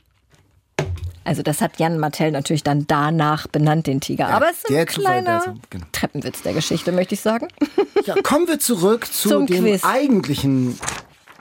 [1.27, 4.29] Also das hat Jan Martell natürlich dann danach benannt, den Tiger.
[4.29, 5.85] Aber es ist ein kleiner also, genau.
[5.91, 7.49] Treppenwitz der Geschichte, möchte ich sagen.
[8.05, 9.83] Ja, kommen wir zurück zu Zum dem Quiz.
[9.83, 10.79] eigentlichen,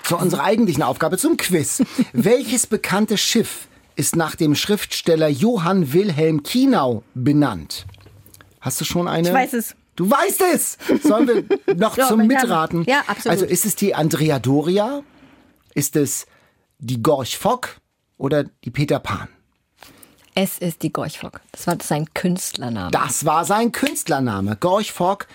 [0.02, 1.84] zu unserer eigentlichen Aufgabe, zum Quiz.
[2.12, 7.86] Welches bekannte Schiff ist nach dem Schriftsteller Johann Wilhelm Kienau benannt?
[8.61, 9.28] Hast du schon eine?
[9.28, 9.74] Ich weiß es.
[9.97, 10.76] Du weißt es!
[11.03, 12.26] Sollen wir noch Ja, zum.
[12.26, 12.84] Mitraten?
[12.84, 13.26] Ja, absolut.
[13.28, 15.03] Also ist es die Andrea Doria?
[15.74, 16.26] Ist es
[16.78, 17.76] die Gorch Fock
[18.18, 19.28] oder die Peter Pan?
[20.34, 21.40] Es ist die Gorchfock.
[21.53, 22.90] Das war sein Künstlername.
[22.90, 24.57] Das war sein Künstlername.
[24.61, 25.26] Gorch Fock,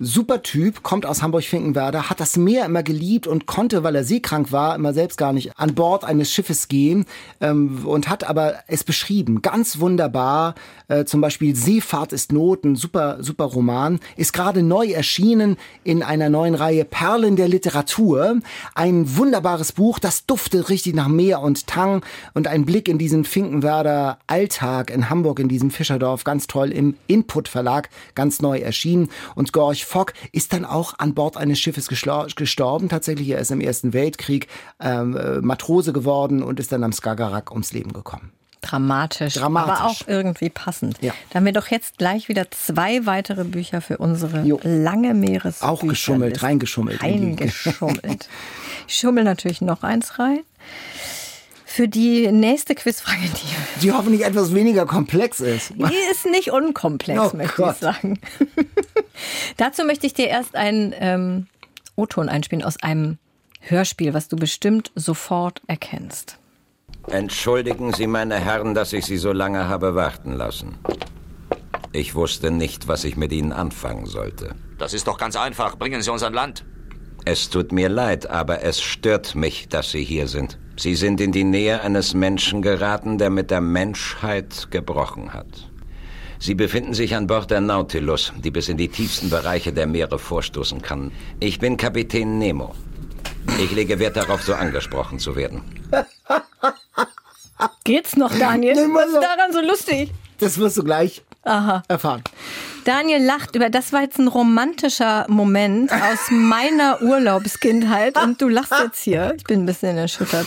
[0.00, 4.52] super Typ, kommt aus Hamburg-Finkenwerder, hat das Meer immer geliebt und konnte, weil er seekrank
[4.52, 7.04] war, immer selbst gar nicht an Bord eines Schiffes gehen
[7.40, 9.42] ähm, und hat aber es beschrieben.
[9.42, 10.54] Ganz wunderbar.
[10.88, 14.00] Äh, zum Beispiel Seefahrt ist Not, ein super, super Roman.
[14.16, 18.40] Ist gerade neu erschienen in einer neuen Reihe Perlen der Literatur.
[18.74, 22.02] Ein wunderbares Buch, das duftet richtig nach Meer und Tang
[22.34, 26.94] und ein Blick in diesen Finkenwerder Alltag in Hamburg, in diesem Fischerdorf, ganz toll im
[27.06, 29.08] Input Verlag, ganz neu erschienen.
[29.34, 32.88] Und Gorch Fock ist dann auch an Bord eines Schiffes gestorben.
[32.88, 34.48] Tatsächlich, er ist im Ersten Weltkrieg
[34.80, 38.32] ähm, äh, Matrose geworden und ist dann am Skagerrak ums Leben gekommen.
[38.62, 39.72] Dramatisch, Dramatisch.
[39.80, 40.96] aber auch irgendwie passend.
[41.00, 41.12] Ja.
[41.30, 44.60] Da haben wir doch jetzt gleich wieder zwei weitere Bücher für unsere Jo.
[44.62, 45.62] lange Meeres.
[45.62, 48.28] Auch geschummelt, reingeschummelt Reingeschummelt.
[48.88, 50.40] Ich schummel natürlich noch eins rein.
[51.74, 55.70] Für die nächste Quizfrage, die, Die hoffentlich etwas weniger komplex ist.
[55.70, 57.74] die ist nicht unkomplex, Oh möchte Gott.
[57.76, 58.20] ich sagen.
[59.56, 61.46] Dazu möchte ich dir erst einen ähm,
[61.96, 63.16] O-Ton einspielen aus einem
[63.60, 66.36] Hörspiel, was du bestimmt sofort erkennst.
[67.06, 70.76] Entschuldigen Sie, meine Herren, dass ich Sie so lange habe warten lassen.
[71.92, 74.54] Ich wusste nicht, was ich mit Ihnen anfangen sollte.
[74.76, 75.78] Das ist doch ganz einfach.
[75.78, 76.66] Bringen Sie uns an Land.
[77.24, 80.58] Es tut mir leid, aber es stört mich, dass Sie hier sind.
[80.76, 85.68] Sie sind in die Nähe eines Menschen geraten, der mit der Menschheit gebrochen hat.
[86.38, 90.18] Sie befinden sich an Bord der Nautilus, die bis in die tiefsten Bereiche der Meere
[90.18, 91.12] vorstoßen kann.
[91.38, 92.74] Ich bin Kapitän Nemo.
[93.58, 95.62] Ich lege Wert darauf, so angesprochen zu werden.
[97.84, 98.74] Geht's noch, Daniel?
[98.74, 100.10] Nee, Was ist daran so lustig?
[100.38, 102.22] Das wirst du gleich erfahren.
[102.84, 108.72] Daniel lacht über, das war jetzt ein romantischer Moment aus meiner Urlaubskindheit und du lachst
[108.82, 109.34] jetzt hier.
[109.36, 110.46] Ich bin ein bisschen erschüttert.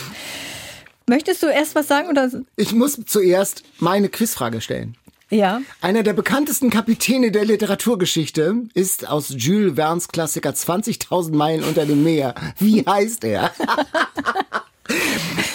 [1.08, 2.30] Möchtest du erst was sagen oder?
[2.56, 4.96] Ich muss zuerst meine Quizfrage stellen.
[5.28, 5.60] Ja.
[5.80, 12.04] Einer der bekanntesten Kapitäne der Literaturgeschichte ist aus Jules Verne's Klassiker 20.000 Meilen unter dem
[12.04, 12.34] Meer.
[12.58, 13.50] Wie heißt er?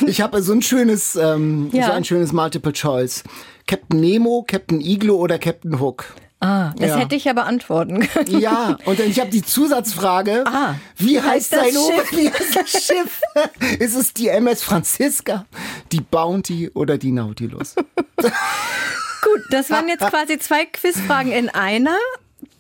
[0.05, 1.87] ich habe so ein schönes, ähm, Ja.
[1.87, 3.23] so ein schönes Multiple Choice.
[3.67, 6.05] Captain Nemo, Captain Iglo oder Captain Hook?
[6.43, 6.95] Ah, das Ja.
[6.97, 8.39] hätte ich ja beantworten können.
[8.39, 10.43] Ja, und dann ich habe die Zusatzfrage.
[10.47, 10.73] Ah.
[10.97, 12.11] wie heißt Heißt das Schiff?
[12.17, 13.21] Wie heißt das Schiff?
[13.79, 15.45] ist es die MS Franziska,
[15.91, 17.75] die Bounty oder die Nautilus?
[18.17, 21.95] Gut, das waren jetzt quasi zwei Quizfragen in einer,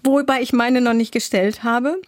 [0.03, 1.99] wobei ich meine noch nicht gestellt habe.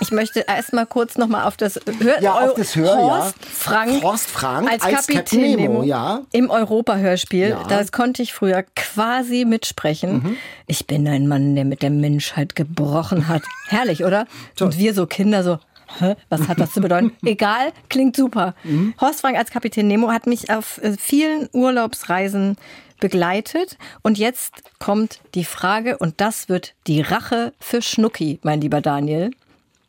[0.00, 3.36] Ich möchte erst mal kurz noch mal auf das Hör Ja, auf das Hör, Horst
[3.40, 3.48] ja.
[3.52, 6.22] Frank, Horst Frank als, als Kapitän Captain Nemo, ja.
[6.32, 7.50] im Europa-Hörspiel.
[7.50, 7.64] Ja.
[7.64, 7.68] Mhm.
[7.68, 10.36] Das konnte ich früher quasi mitsprechen.
[10.66, 13.42] Ich bin ein Mann, der mit der Menschheit gebrochen hat.
[13.68, 14.26] Herrlich, oder?
[14.60, 15.58] Und wir so Kinder so,
[15.98, 16.16] Hä?
[16.28, 17.12] Was hat das zu bedeuten?
[17.24, 18.54] Egal, klingt super.
[18.64, 18.94] Mhm.
[19.00, 22.56] Horst Frank als Kapitän Nemo hat mich auf äh, vielen Urlaubsreisen
[23.00, 23.78] begleitet.
[24.02, 29.30] Und jetzt kommt die Frage, und das wird die Rache für Schnucki, mein lieber Daniel.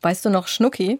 [0.02, 0.98] Weißt du noch Schnucki?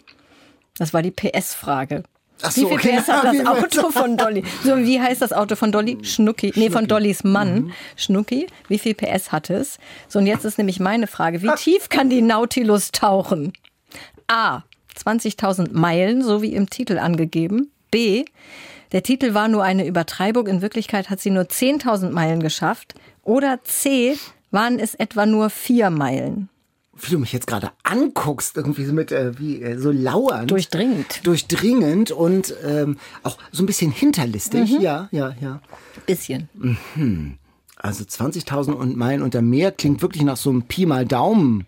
[0.76, 2.04] Das war die PS-Frage.
[2.42, 2.78] Ach Wie so, viel.
[2.78, 4.44] PS hat Wie das Auto von Dolly?
[4.64, 5.98] So, wie heißt das Auto von Dolly?
[6.02, 6.52] Schnucki.
[6.54, 7.54] Nee, von Dollys Mann.
[7.54, 7.72] Mhm.
[7.96, 8.46] Schnucki.
[8.68, 9.78] Wie viel PS hat es?
[10.08, 11.42] So, und jetzt ist nämlich meine Frage.
[11.42, 13.52] Wie tief kann die Nautilus tauchen?
[14.28, 14.62] A.
[15.04, 17.70] 20.000 Meilen, so wie im Titel angegeben.
[17.90, 18.24] B.
[18.92, 20.46] Der Titel war nur eine Übertreibung.
[20.46, 22.94] In Wirklichkeit hat sie nur 10.000 Meilen geschafft.
[23.22, 24.16] Oder C.
[24.50, 26.48] Waren es etwa nur vier Meilen?
[27.00, 30.50] Wie du mich jetzt gerade anguckst, irgendwie so mit, äh, wie, äh, so lauernd.
[30.50, 31.26] Durchdringend.
[31.26, 34.72] Durchdringend und ähm, auch so ein bisschen hinterlistig.
[34.72, 34.80] Mhm.
[34.80, 35.60] Ja, ja, ja.
[36.06, 36.48] Bisschen.
[37.76, 41.66] Also 20.000 und Meilen unter Meer klingt wirklich nach so einem Pi mal Daumen.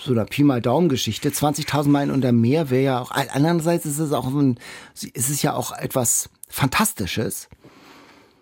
[0.00, 1.28] So einer Pi mal Daumen Geschichte.
[1.28, 4.58] 20.000 Meilen unter Meer wäre ja auch, andererseits ist es auch ein,
[4.94, 7.48] ist es ja auch etwas Fantastisches.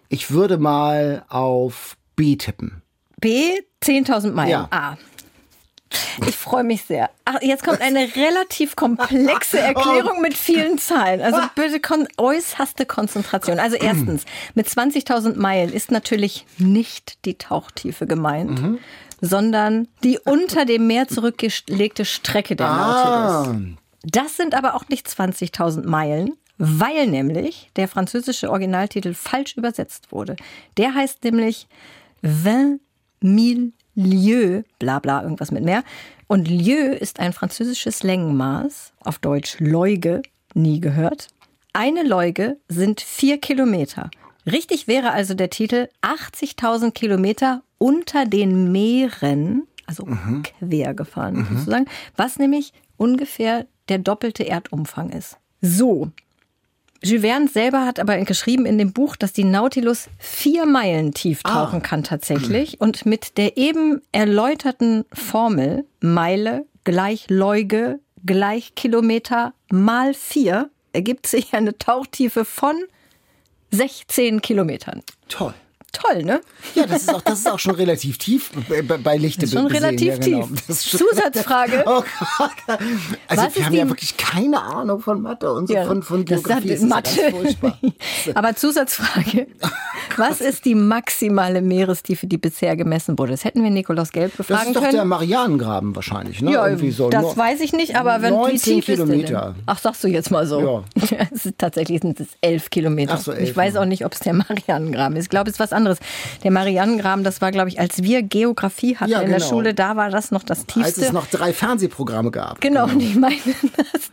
[0.08, 2.82] Ich würde mal auf B tippen.
[3.20, 3.52] B,
[3.82, 4.50] 10.000 Meilen.
[4.50, 4.68] Ja.
[4.70, 4.96] A.
[6.26, 7.10] Ich freue mich sehr.
[7.24, 11.20] Ach, jetzt kommt eine relativ komplexe Erklärung mit vielen Zahlen.
[11.20, 13.58] Also bitte kon äußerste Konzentration.
[13.58, 14.24] Also erstens,
[14.54, 18.78] mit 20.000 Meilen ist natürlich nicht die Tauchtiefe gemeint,
[19.20, 23.56] sondern die unter dem Meer zurückgelegte Strecke der Nautilus.
[24.02, 30.36] Das sind aber auch nicht 20.000 Meilen, weil nämlich der französische Originaltitel falsch übersetzt wurde.
[30.76, 31.66] Der heißt nämlich
[32.22, 32.80] 20
[33.22, 35.82] 000 Lieues, bla bla, irgendwas mit mehr.
[36.28, 40.22] Und Lieu ist ein französisches Längenmaß, auf Deutsch Leuge,
[40.54, 41.28] nie gehört.
[41.72, 44.10] Eine Leuge sind vier Kilometer.
[44.46, 50.06] Richtig wäre also der Titel 80.000 Kilometer unter den Meeren, also
[50.42, 51.86] quer gefahren sozusagen,
[52.16, 55.38] was nämlich ungefähr der doppelte Erdumfang ist.
[55.60, 56.10] So.
[57.02, 61.42] Jules Verne selber hat aber geschrieben in dem Buch, dass die Nautilus vier Meilen tief
[61.42, 62.80] tauchen kann tatsächlich.
[62.80, 71.54] Und mit der eben erläuterten Formel Meile gleich Leuge gleich Kilometer mal vier ergibt sich
[71.54, 72.74] eine Tauchtiefe von
[73.70, 75.02] 16 Kilometern.
[75.28, 75.54] Toll.
[75.96, 76.40] Toll, ne?
[76.74, 79.54] Ja, das ist auch, das ist auch schon relativ tief bei, bei- Lichte Das ist
[79.58, 79.84] schon besehen.
[79.84, 80.46] relativ ja, genau.
[80.46, 80.66] tief.
[80.66, 81.84] Das ist Zusatzfrage.
[81.86, 82.02] Oh
[82.36, 82.50] Gott.
[83.28, 86.02] Also Was wir ist haben ja wirklich keine Ahnung von Mathe und so Ja, von,
[86.02, 86.68] von das Geografie.
[86.76, 87.30] sagt ist Mathe.
[87.30, 87.78] furchtbar.
[88.34, 89.46] Aber Zusatzfrage.
[90.16, 93.32] Was ist die maximale Meerestiefe, die bisher gemessen wurde?
[93.32, 94.94] Das hätten wir Nikolaus Gelb Das befragen ist doch können.
[94.96, 96.52] der Marianengraben wahrscheinlich, ne?
[96.52, 97.08] Ja, Irgendwie so.
[97.08, 99.54] das weiß ich nicht, aber wenn, wie 19 tief ist der Kilometer.
[99.56, 99.62] denn?
[99.66, 100.84] Ach, sagst du jetzt mal so.
[101.00, 101.16] Ja.
[101.30, 103.14] Ist, tatsächlich sind es elf Kilometer.
[103.14, 105.24] Ach so, elf, ich weiß auch nicht, ob es der Marianengraben ist.
[105.24, 105.85] Ich glaube, es ist was anderes.
[106.44, 109.48] Der Marianengraben, das war, glaube ich, als wir Geografie hatten Ja, in der genau.
[109.48, 111.00] Schule, da war das noch das Als tiefste.
[111.06, 112.60] es noch drei Fernsehprogramme gab.
[112.60, 113.36] Genau, und ich meine,
[113.76, 114.10] dass,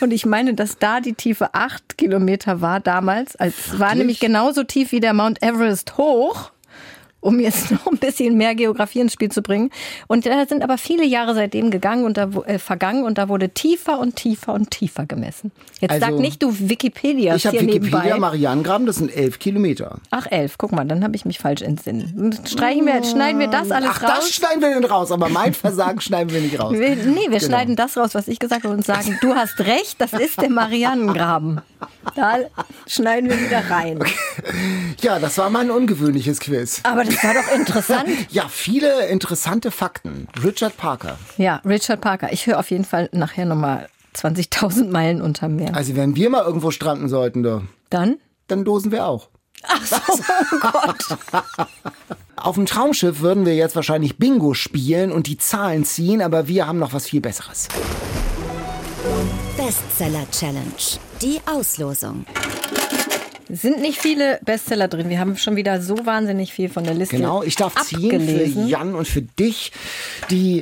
[0.00, 3.34] und ich meine, dass da die Tiefe acht Kilometer war damals.
[3.36, 6.51] Als war nämlich genauso tief wie der Mount Everest hoch.
[7.22, 9.70] Um jetzt noch ein bisschen mehr Geografie ins Spiel zu bringen.
[10.08, 13.48] Und da sind aber viele Jahre seitdem gegangen und da, äh, vergangen und da wurde
[13.48, 15.52] tiefer und tiefer und tiefer gemessen.
[15.80, 18.18] Jetzt Also, sag nicht, du Wikipedia Ich habe Wikipedia, nebenbei.
[18.18, 19.96] Marianengraben, das sind elf Kilometer.
[20.10, 20.58] Ach, elf.
[20.58, 22.36] Guck mal, dann habe ich mich falsch entsinnen.
[22.44, 24.10] Streichen wir, schneiden wir das alles Ach, raus?
[24.16, 26.72] das schneiden wir denn raus, aber mein Versagen schneiden wir nicht raus.
[26.74, 27.44] Wir, nee, wir Genau.
[27.44, 30.50] schneiden das raus, was ich gesagt habe und sagen, du hast recht, das ist der
[30.50, 31.60] Marianengraben.
[32.16, 32.38] Da
[32.86, 34.00] schneiden wir wieder rein.
[35.00, 36.80] Ja, das war mal ein ungewöhnliches Quiz.
[36.84, 38.08] Aber das war doch interessant.
[38.30, 40.28] Ja, viele interessante Fakten.
[40.42, 41.18] Richard Parker.
[41.36, 42.32] Ja, Richard Parker.
[42.32, 45.74] Ich höre auf jeden Fall nachher nochmal 20.000 Meilen unter Meer.
[45.74, 48.16] Also wenn wir mal irgendwo stranden sollten, da, Dann?
[48.48, 49.28] dann dosen wir auch.
[49.64, 51.18] Ach so, oh Gott.
[52.36, 56.66] Auf dem Traumschiff würden wir jetzt wahrscheinlich Bingo spielen und die Zahlen ziehen, aber wir
[56.66, 57.68] haben noch was viel Besseres.
[59.56, 60.98] Bestseller Challenge.
[61.20, 62.26] Die Auslosung.
[63.54, 65.10] Sind nicht viele Bestseller drin.
[65.10, 68.16] Wir haben schon wieder so wahnsinnig viel von der Liste Genau, ich darf ziehen für
[68.16, 68.66] abgelesen.
[68.66, 69.72] Jan und für dich.
[70.30, 70.60] Die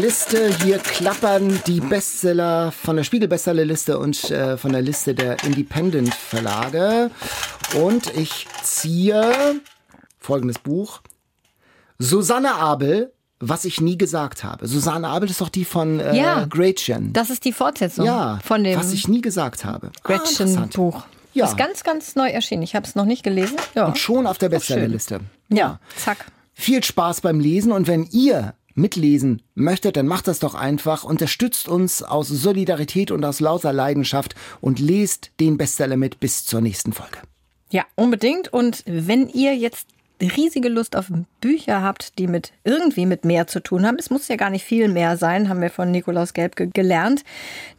[0.00, 7.10] Liste hier klappern die Bestseller von der Spiegel-Bestsellerliste und äh, von der Liste der Independent-Verlage.
[7.78, 9.60] Und ich ziehe
[10.18, 11.02] folgendes Buch.
[11.98, 14.66] Susanne Abel, was ich nie gesagt habe.
[14.66, 16.46] Susanne Abel ist doch die von äh, Ja.
[16.46, 17.12] Gretchen.
[17.12, 19.88] Das ist die Fortsetzung ja, von dem was ich nie gesagt habe.
[19.88, 20.00] Ah.
[20.04, 21.02] Gretchen-Buch.
[21.32, 21.46] Ja.
[21.46, 22.62] Ist ganz, ganz neu erschienen.
[22.62, 23.56] Ich habe es noch nicht gelesen.
[23.74, 23.86] Ja.
[23.86, 24.48] Und schon auf der.
[24.48, 25.20] Bestsellerliste.
[25.48, 26.26] ja, zack.
[26.54, 31.04] Viel Spaß beim Lesen und wenn ihr mitlesen möchtet, dann macht das doch einfach.
[31.04, 36.60] Unterstützt uns aus Solidarität und aus lauter Leidenschaft und lest den Bestseller mit bis zur
[36.60, 37.18] nächsten Folge.
[37.70, 38.52] Ja, unbedingt.
[38.52, 39.86] Und wenn ihr jetzt
[40.28, 41.06] riesige Lust auf
[41.40, 44.64] Bücher habt, die mit irgendwie mit mehr zu tun haben, es muss ja gar nicht
[44.64, 47.24] viel mehr sein, haben wir von Nikolaus Gelbke gelernt,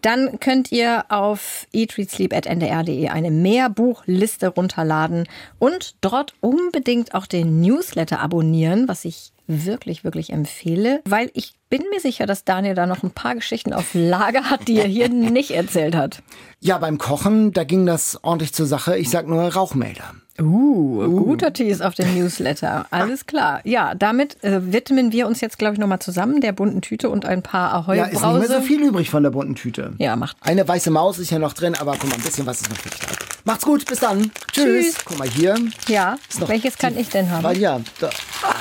[0.01, 5.27] dann könnt ihr auf eatreadsleep.ndr.de eine Mehrbuchliste runterladen
[5.59, 11.83] und dort unbedingt auch den Newsletter abonnieren, was ich wirklich, wirklich empfehle, weil ich bin
[11.91, 15.09] mir sicher, dass Daniel da noch ein paar Geschichten auf Lager hat, die er hier
[15.09, 16.23] nicht erzählt hat.
[16.59, 18.97] Ja, beim Kochen, da ging das ordentlich zur Sache.
[18.97, 20.15] Ich sag nur Rauchmelder.
[20.41, 22.85] Uh, guter Tease auf den Newsletter.
[22.91, 23.61] Alles klar.
[23.63, 27.25] Ja, damit äh, widmen wir uns jetzt, glaube ich, nochmal zusammen der bunten Tüte und
[27.25, 29.93] ein paar ahoi Ja, ist nicht mehr so viel übrig von der bunten Tüte.
[29.97, 30.37] Ja, macht.
[30.41, 32.77] Eine weiße Maus ist ja noch drin, aber guck mal, ein bisschen was ist noch
[32.77, 33.07] für dich da.
[33.43, 34.31] Macht's gut, bis dann.
[34.51, 34.93] Tschüss.
[34.93, 34.95] Tschüss.
[35.05, 35.55] Guck mal hier.
[35.87, 37.43] Ja, noch welches kann ich denn haben?
[37.43, 38.09] Weil ja, da,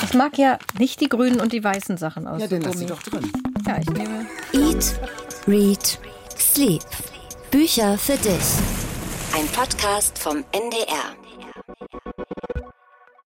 [0.04, 2.86] Ich mag ja nicht die grünen und die weißen Sachen aus ja, den lass Gummi.
[2.86, 3.30] sie doch drin.
[3.66, 4.26] Ja, ich nehme.
[4.52, 4.98] Eat,
[5.46, 5.98] Read,
[6.38, 6.82] Sleep.
[7.50, 8.32] Bücher für dich.
[9.36, 11.19] Ein Podcast vom NDR.